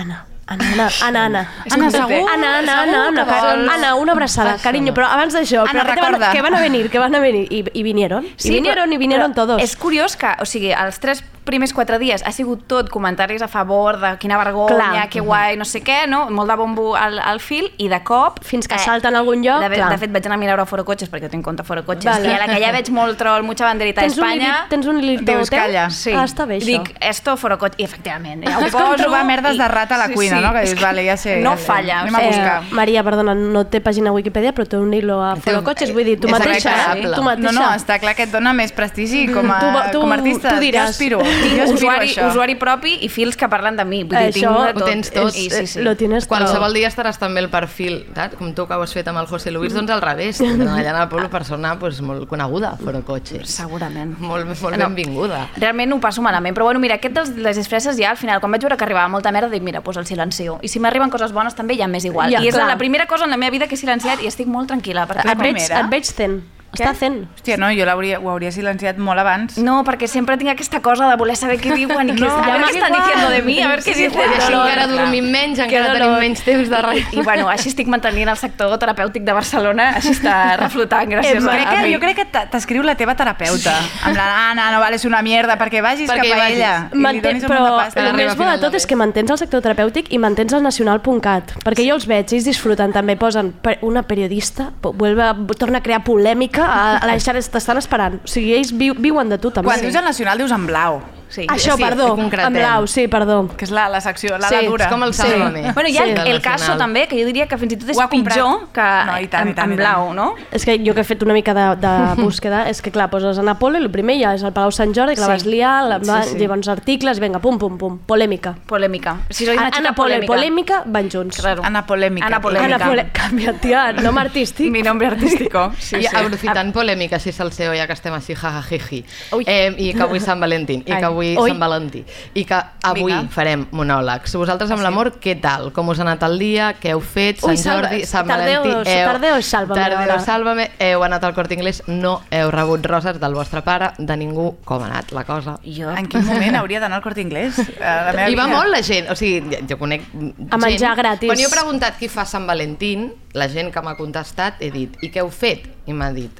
[0.00, 2.26] Anna, Anna, Anna, Anna, Anna, Anna, segur?
[2.26, 3.68] Anna, Anna, Anna, Anna, vols?
[3.70, 4.94] Anna, una abraçada, no.
[4.96, 6.30] però abans d'això, Anna, però que van, recorda.
[6.32, 9.34] que van a venir, que van a venir, i, i vinieron, i vinieron, i vinieron
[9.34, 9.62] todos.
[9.62, 13.48] És curiós que, o sigui, els tres primers quatre dies ha sigut tot comentaris a
[13.50, 15.08] favor de quina vergonya, Clar.
[15.10, 16.28] que guai, no sé què, no?
[16.30, 18.38] molt de bombo al, al fil, i de cop...
[18.40, 19.90] eh, Fins que salten a algun lloc, de, clar.
[19.90, 22.06] de fet, vaig anar a mirar a Foro Cotxes, perquè tinc compte a Foro Cotxes,
[22.10, 22.28] Vale.
[22.30, 24.66] i a la que ja veig molt troll, mucha banderita d'Espanya...
[24.70, 25.42] tens un Dius, teu?
[25.50, 25.88] calla.
[25.90, 26.12] Sí.
[26.14, 26.66] Ah, està bé, això.
[26.84, 29.68] Dic, esto Foro Cotxes, i efectivament, ja ho És com poso trobar merdes i- de
[29.68, 30.52] rata a la cuina, no?
[30.54, 32.00] Que dius, vale, ja sé, No ja falla.
[32.04, 32.56] Anem a buscar.
[32.62, 35.90] Eh, Maria, perdona, no té pàgina a Wikipedia, però té un hilo a Foro Cotxes,
[35.96, 37.02] vull dir, tu mateixa, eh?
[37.14, 37.50] tu mateixa.
[37.50, 40.18] No, no, està clar que et dona més prestigi com a, Tu- tu- com a
[40.20, 40.54] artista.
[40.54, 40.90] tu diràs.
[40.90, 42.28] Jo aspiro, jo usuari, això.
[42.30, 44.02] usuari propi i fils que parlen de mi.
[44.04, 44.88] Vull dir, Això tinc de Ho tot.
[44.88, 45.80] tens tot, I, sí, sí.
[45.82, 46.36] lo tienes todo.
[46.38, 48.36] Qualsevol dia estaràs també el perfil, saps?
[48.36, 51.08] com tu que ho has fet amb el José Luis, doncs al revés, allà al
[51.08, 53.48] poble persona pues, molt coneguda, fora cotxes.
[53.50, 54.16] Segurament.
[54.18, 54.86] Molt, molt No.
[54.88, 55.48] benvinguda.
[55.56, 58.52] Realment ho passo malament, però bueno, mira, aquest dels, les disfresses ja al final, quan
[58.52, 60.58] vaig veure que arribava molta merda, dic, mira, pues el silencio.
[60.62, 62.30] I si m'arriben coses bones també ja m'és igual.
[62.32, 62.66] Ja, I és clar.
[62.68, 65.06] la primera cosa en la meva vida que he silenciat i estic molt tranquil·la.
[65.08, 65.80] Perquè Et veig, primera.
[65.80, 66.42] et veig ten.
[66.72, 67.26] Està fent.
[67.34, 69.58] Hòstia, no, jo l'hauria- ho hauria silenciat molt abans.
[69.58, 72.44] No, perquè sempre tinc aquesta cosa de voler saber què diuen i què, No, a
[72.46, 73.02] ja què estan m'igual.
[73.02, 74.12] diciendo de mi, a ver què Sí, dicen.
[74.12, 74.98] sí, així dolor, encara clar.
[75.04, 76.20] dormim menys, Que encara tenim dolor.
[76.20, 77.12] menys temps de res.
[77.12, 81.48] I bueno, així estic mantenint el sector terapèutic de Barcelona, així està reflotant gràcies jo
[81.50, 81.92] a, crec a que, mi.
[81.94, 83.74] jo crec que t'escriu la teva terapeuta.
[84.06, 86.56] En plan, Anna, no vales una mierda, perquè vagis Perquè cap a vagis.
[86.56, 86.88] ella.
[86.92, 89.38] I li Mantén, donis un però el més bo de tot és que mantens el
[89.38, 94.02] sector terapèutic i mantens el nacional.cat, perquè jo els veig, ells disfruten també, posen una
[94.04, 98.52] periodista, vuelve a, torna a crear polèmica, a, a la xarxa t'estan esperant, o sigui,
[98.58, 99.70] ells viu, viuen de tu també.
[99.70, 101.00] Quan dius el nacional dius en blau.
[101.30, 101.46] Sí.
[101.48, 103.48] Això, perdó, en blau, sí, perdó.
[103.56, 104.84] Que és la, la secció, la, Sí, la dura.
[104.86, 105.22] és com el sí.
[105.22, 105.72] Sálvame.
[105.72, 106.10] Bueno, hi ha Sí.
[106.10, 109.18] el, el caso també, que jo diria que fins i tot és pitjor que No,
[109.20, 109.76] i tant, en, i tant, en i tant.
[109.76, 110.34] blau, no?
[110.50, 113.38] És que jo que he fet una mica de, de búsqueda, és que clar, poses
[113.38, 115.32] a Napoli, el primer ja és el Palau Sant Jordi, que la Sí.
[115.32, 116.38] vas liar, la, Sí, sí.
[116.38, 118.56] llavors articles, vinga, pum, pum, pum, polèmica.
[118.66, 119.16] Polèmica.
[119.30, 120.26] Si sois una Ana polèmica.
[120.26, 121.36] polèmica van junts.
[121.40, 121.62] Claro.
[121.64, 122.26] Ana Polèmica.
[122.26, 122.74] Ana Polèmica.
[122.74, 124.70] Ana Pole, canvia, tia, nom artístic.
[124.70, 125.70] Mi nombre artístico.
[125.78, 126.16] Sí, I sí.
[126.16, 129.04] aprofitant polèmica, així salseo, ja que estem així, jajajiji,
[129.46, 131.50] eh, i que avui és Sant Valentín, i que avui Ui.
[131.50, 132.04] Sant Valentí,
[132.34, 133.28] i que avui Vinga.
[133.30, 134.34] farem monòlegs.
[134.36, 135.72] Vosaltres amb l'amor, què tal?
[135.72, 136.74] Com us ha anat el dia?
[136.80, 137.38] Què heu fet?
[137.40, 138.94] Sant Ui, salva- Jordi, Sant tardeu- Valentí...
[139.04, 140.18] tardeu, sàlvame, Tardeu, ara.
[140.24, 140.70] sàlvame.
[140.78, 144.56] Heu anat al Corte Inglés, no heu rebut roses del vostre pare, de ningú.
[144.64, 145.58] Com ha anat la cosa?
[145.64, 145.90] Jo.
[145.90, 147.58] En quin moment hauria d'anar al Corte Inglés?
[147.80, 148.56] A la meva I va vida.
[148.56, 150.02] molt la gent, o sigui, jo conec
[150.50, 150.98] A menjar gent.
[150.98, 151.28] gratis.
[151.28, 154.96] Quan jo he preguntat qui fa Sant Valentín, la gent que m'ha contestat, he dit,
[155.02, 155.66] i què heu fet?
[155.86, 156.30] I m'ha dit,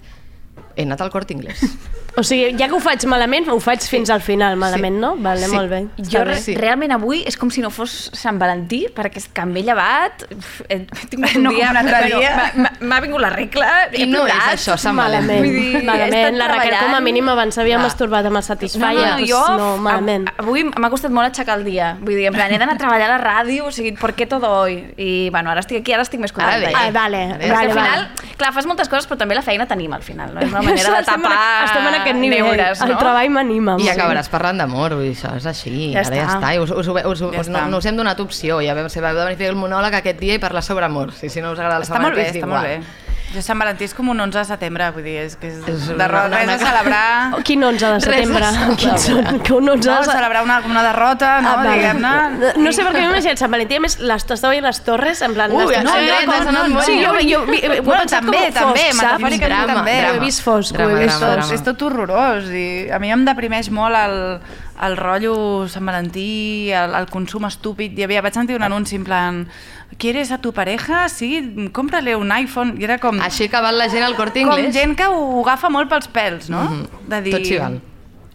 [0.77, 1.61] he anat al Corte Inglés.
[2.17, 5.15] O sigui, ja que ho faig malament, ho faig fins al final malament, no?
[5.17, 5.55] Vale, Sí.
[5.55, 5.87] molt bé.
[6.11, 6.55] Jo re sí.
[6.57, 10.25] realment avui és com si no fos Sant Valentí, perquè és que m'he llevat,
[10.69, 11.71] he tingut un No dia...
[11.71, 12.53] un altre dia.
[12.81, 14.55] m'ha- vingut la regla, he I no és plorat.
[14.59, 16.37] això, Sant Malament, Vull dir, malament.
[16.37, 17.87] La Raquel com a mínim abans s'havia Clar.
[17.87, 18.93] masturbat amb el No, Satisfyer.
[18.93, 20.29] no, no, doncs jo no, malament.
[20.29, 21.97] av- avui m'ha costat molt aixecar el dia.
[22.01, 24.27] Vull dir, en plan, he d'anar a treballar a la ràdio, o sigui, ¿por qué
[24.27, 24.93] todo hoy?
[24.97, 26.57] I, bueno, ara estic aquí, ara estic més contenta.
[26.57, 26.73] Ara bé.
[26.75, 28.20] Ah, vale, És que vale, al final, vale.
[28.41, 30.41] Clar, fas moltes coses, però també la feina t'anima al final, no?
[30.41, 32.43] És una manera de Estem en- tapar Estem en aquest nivell.
[32.49, 32.99] neures, El no?
[32.99, 33.77] treball m'anima.
[33.79, 36.41] I acabaràs parlant d'amor, vull dir, això és així, Ja ara ja està.
[36.41, 36.55] està.
[36.57, 37.67] I us, us, us, us, Ja us, no, està.
[37.71, 40.19] no us hem donat opció, ja vam, se va venir a fer el monòleg aquest
[40.19, 41.13] dia i parlar sobre amor.
[41.13, 42.81] Si, si no us agrada el Està molt bé, està molt bé.
[43.31, 45.85] Jo Sant Valentí és com un 11 de setembre, vull dir, és que és, És
[45.87, 47.35] de una- res una- a celebrar...
[47.39, 48.45] Oh, Quin 11 de Res a setembre?
[48.51, 48.77] celebrar.
[48.83, 49.39] Quins són?
[49.47, 50.17] Que un 11 No, de setembre...
[50.17, 51.77] celebrar una, una derrota, no, Ah, vale.
[51.77, 52.53] diguem-ne.
[52.65, 55.23] No sé per què m'he imaginat Sant Valentí, a més, les, estava veient les torres,
[55.23, 55.55] en plan...
[55.55, 57.23] Ui, les, no, no, no, no, no, no, sí, jo, no.
[57.23, 59.97] jo, ho he Bueno, també, també, metafòricament Drama, també.
[60.11, 61.47] Ho he vist fosc, Drama, ho he vist drama, fosc.
[61.47, 61.55] drama.
[61.61, 64.17] És tot horrorós i a mi em deprimeix molt el,
[64.91, 67.95] el rotllo Sant Valentí, el, el consum estúpid.
[67.95, 69.45] Hi havia, vaig sentir un anunci en plan
[70.01, 71.09] ¿Quieres a tu pareja?
[71.11, 72.75] Sí, cómprale un iPhone.
[72.81, 73.21] I era com...
[73.21, 74.73] Així que va la gent al Corte com Inglés.
[74.75, 76.63] gent que ho agafa molt pels pèls, no?
[76.65, 77.09] Mhm.
[77.13, 77.35] De dir...
[77.37, 77.77] Tot s'hi val.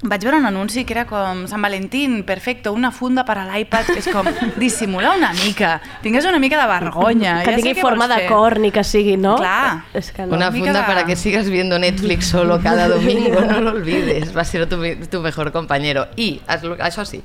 [0.05, 3.89] Vaig veure un anunci que era com Sant Valentín, perfecto, una funda per a l'iPad,
[3.97, 4.27] és com
[4.61, 7.39] dissimular una mica, tingues una mica de vergonya.
[7.43, 9.35] Que ja tingui forma de cor ni que sigui, no?
[9.41, 9.85] Clar.
[9.97, 10.35] És que no.
[10.37, 14.41] Una funda de- para que sigas viendo Netflix solo cada domingo, no lo olvides, va
[14.41, 14.77] a ser tu,
[15.09, 16.07] tu mejor compañero.
[16.15, 17.23] I, això sí,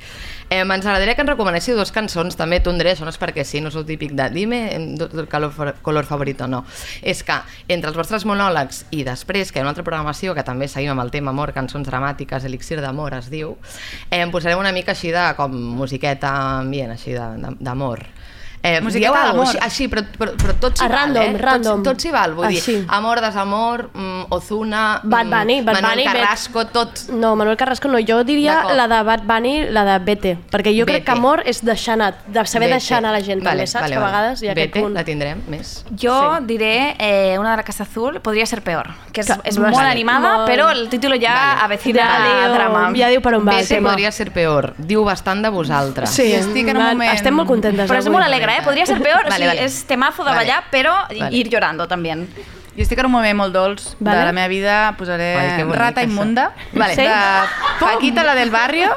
[0.48, 3.44] eh, ens agradaria que ens recomanéssiu dues cançons, també tu Andrea, això no és perquè
[3.44, 4.62] sí, no és el típic de dime
[4.98, 6.64] tu color, color favorit o no.
[7.02, 7.36] És que
[7.68, 10.94] entre els vostres monòlegs i després, que hi ha una altra programació que també seguim
[10.94, 13.56] amb el tema amor, cançons dramàtiques, elixir d'amor es diu,
[14.10, 15.50] eh, em posarem una mica així de com
[15.80, 18.06] musiqueta ambient, així d'amor.
[18.62, 19.46] Eh, Musiqueta d'amor.
[19.46, 21.38] així, així, però, però, però tot s'hi Ah, val, random, eh?
[21.38, 21.82] random.
[21.82, 22.72] Tot, tot s'hi val, vull Així.
[22.74, 27.08] dir, amor, desamor, mm, Ozuna, Bad mm, Bunny, Bad Manuel Bunny, Bet- Carrasco, tot...
[27.08, 30.84] No, Manuel Carrasco no, jo diria la de Bad Bunny, la de Vete, perquè jo
[30.84, 31.04] crec Vete.
[31.06, 32.74] que amor és deixar anar, de saber Vete.
[32.80, 33.82] deixar anar la gent, Vale, també, saps?
[33.82, 34.94] vale, que a vegades hi ha aquest Vete, punt.
[34.94, 35.84] la tindrem més.
[35.98, 36.44] Jo Sí.
[36.44, 39.70] diré eh, una de la Casa Azul, podria ser peor, que és, Que- és vale.
[39.74, 40.50] molt animada, Molt.
[40.50, 41.60] però el títol ja Vale.
[41.62, 42.92] avecina Ja diu- drama.
[42.94, 43.88] ja diu per on va el Vete tema.
[43.90, 46.10] podria ser peor, diu bastant de vosaltres.
[46.10, 48.62] Sí, estic en un moment- estem molt contentes Però és molt alegre, eh?
[48.64, 49.66] Podria ser peor, Vale, o sigui, vale.
[49.66, 50.44] és temazo de Vale.
[50.44, 51.30] ballar, però Vale.
[51.36, 52.16] ir llorando també.
[52.70, 54.20] Jo estic en un moment molt dolç Vale.
[54.20, 56.02] de la meva vida, posaré Ai, Rata.
[56.06, 56.94] Immunda, Vale.
[56.96, 57.08] de
[57.80, 58.94] Paquita, la del barrio.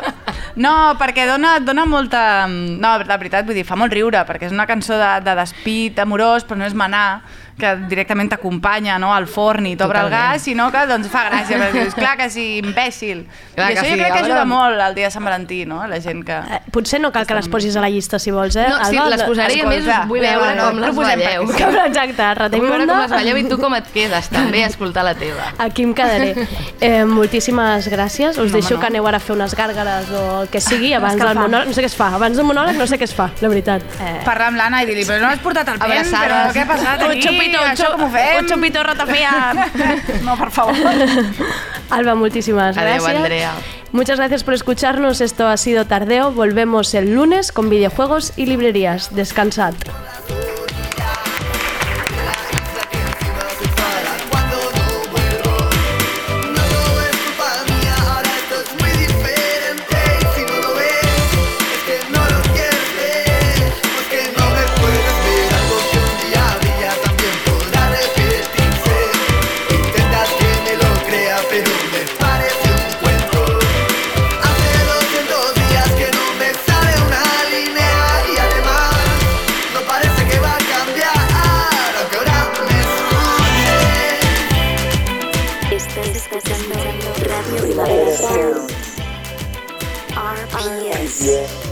[0.55, 2.45] No, perquè dona, dona molta...
[2.47, 5.97] No, la veritat, vull dir, fa molt riure, perquè és una cançó de, de despit
[5.99, 7.23] amorós, però no és manar,
[7.59, 11.59] que directament t'acompanya no, al forn i t'obre el gas, sinó que doncs, fa gràcia,
[11.61, 13.25] perquè dius, clar que sí, imbècil.
[13.55, 15.23] Clar I que això sí, jo crec a que ajuda molt el dia de Sant
[15.23, 15.85] Valentí, no?
[15.87, 16.33] La gent que...
[16.33, 18.65] Eh, Potser no cal que les posis a la llista, si vols, eh?
[18.69, 21.45] No, sí, Alba, les posaré a més vull veure bueno, com les balleu.
[21.51, 23.05] perquè Exacte, Rata Vull veure com Immunda.
[23.05, 25.51] es balleu i tu com et quedes també a escoltar la teva.
[25.59, 26.47] Aquí em quedaré.
[26.81, 28.37] Eh, moltíssimes gràcies.
[28.37, 28.79] Us No, deixo no.
[28.81, 31.67] que aneu ara a fer unes gàrgares o el que sigui abans del monòleg.
[31.69, 32.09] No sé què es fa.
[32.17, 33.81] Abans del monòleg no sé què es fa, la veritat.
[34.01, 36.67] Eh, Parlar amb l'Anna i dir-li, però no has portat el pen, però què ha
[36.69, 37.21] passat aquí?
[37.51, 39.53] Xupito, un xupito ratafia.
[40.23, 40.75] No, por favor.
[41.89, 43.15] Alba, muchísimas Adeu, gracias.
[43.15, 43.51] Andrea.
[43.91, 45.21] Muchas gracias por escucharnos.
[45.21, 46.31] Esto ha sido Tardeo.
[46.31, 49.15] Volvemos el lunes con videojuegos y librerías.
[49.15, 49.73] Descansad.
[91.23, 91.62] Yeah.